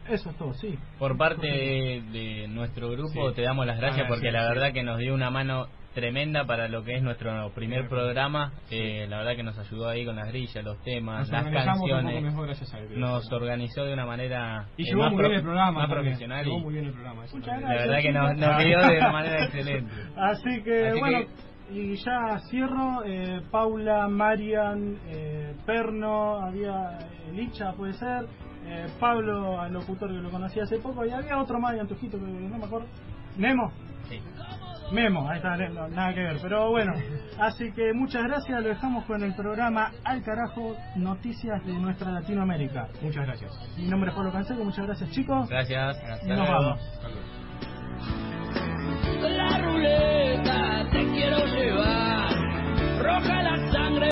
[0.09, 0.77] eso es todo, sí.
[0.97, 3.35] Por parte de, de nuestro grupo Sí.
[3.35, 4.47] te damos las gracias Ah, porque sí, la sí.
[4.53, 8.51] verdad que nos dio una mano tremenda para lo que es nuestro primer programa.
[8.71, 12.15] Eh, la verdad que nos ayudó ahí con las grillas, los temas, Nos las canciones.
[12.15, 12.99] poco mejor gracias a él.
[12.99, 15.71] nos organizó de una manera Y eh, llevó más, muy pro- bien el programa.
[15.81, 17.25] más profesional Llevó y muy bien el programa.
[17.61, 19.93] la verdad que nos, nos guió de una manera excelente.
[20.17, 21.27] Así que Así bueno, que-
[21.71, 23.03] y ya cierro.
[23.05, 28.25] eh, Paula, Marian, eh, Perno, había eh, Licha, puede ser.
[28.65, 31.05] eh, Pablo, al locutor que lo conocí hace poco.
[31.05, 32.87] Y había otro más, Antojito, que no me acuerdo.
[33.37, 33.71] Nemo.
[34.09, 34.21] Sí.
[34.91, 36.93] Memo, ahí está, no, nada que ver, pero bueno,
[37.39, 42.89] así que muchas gracias, lo dejamos con el programa Al Carajo, Noticias de nuestra Latinoamérica.
[43.01, 43.51] Muchas gracias.
[43.77, 45.49] Mi nombre es Pablo Canseco, muchas gracias chicos.
[45.49, 45.97] Gracias.
[46.25, 46.79] Y nos vamos.
[49.21, 50.22] Luego.
[50.43, 52.35] Te quiero llevar.
[53.01, 54.11] Roja la sangre.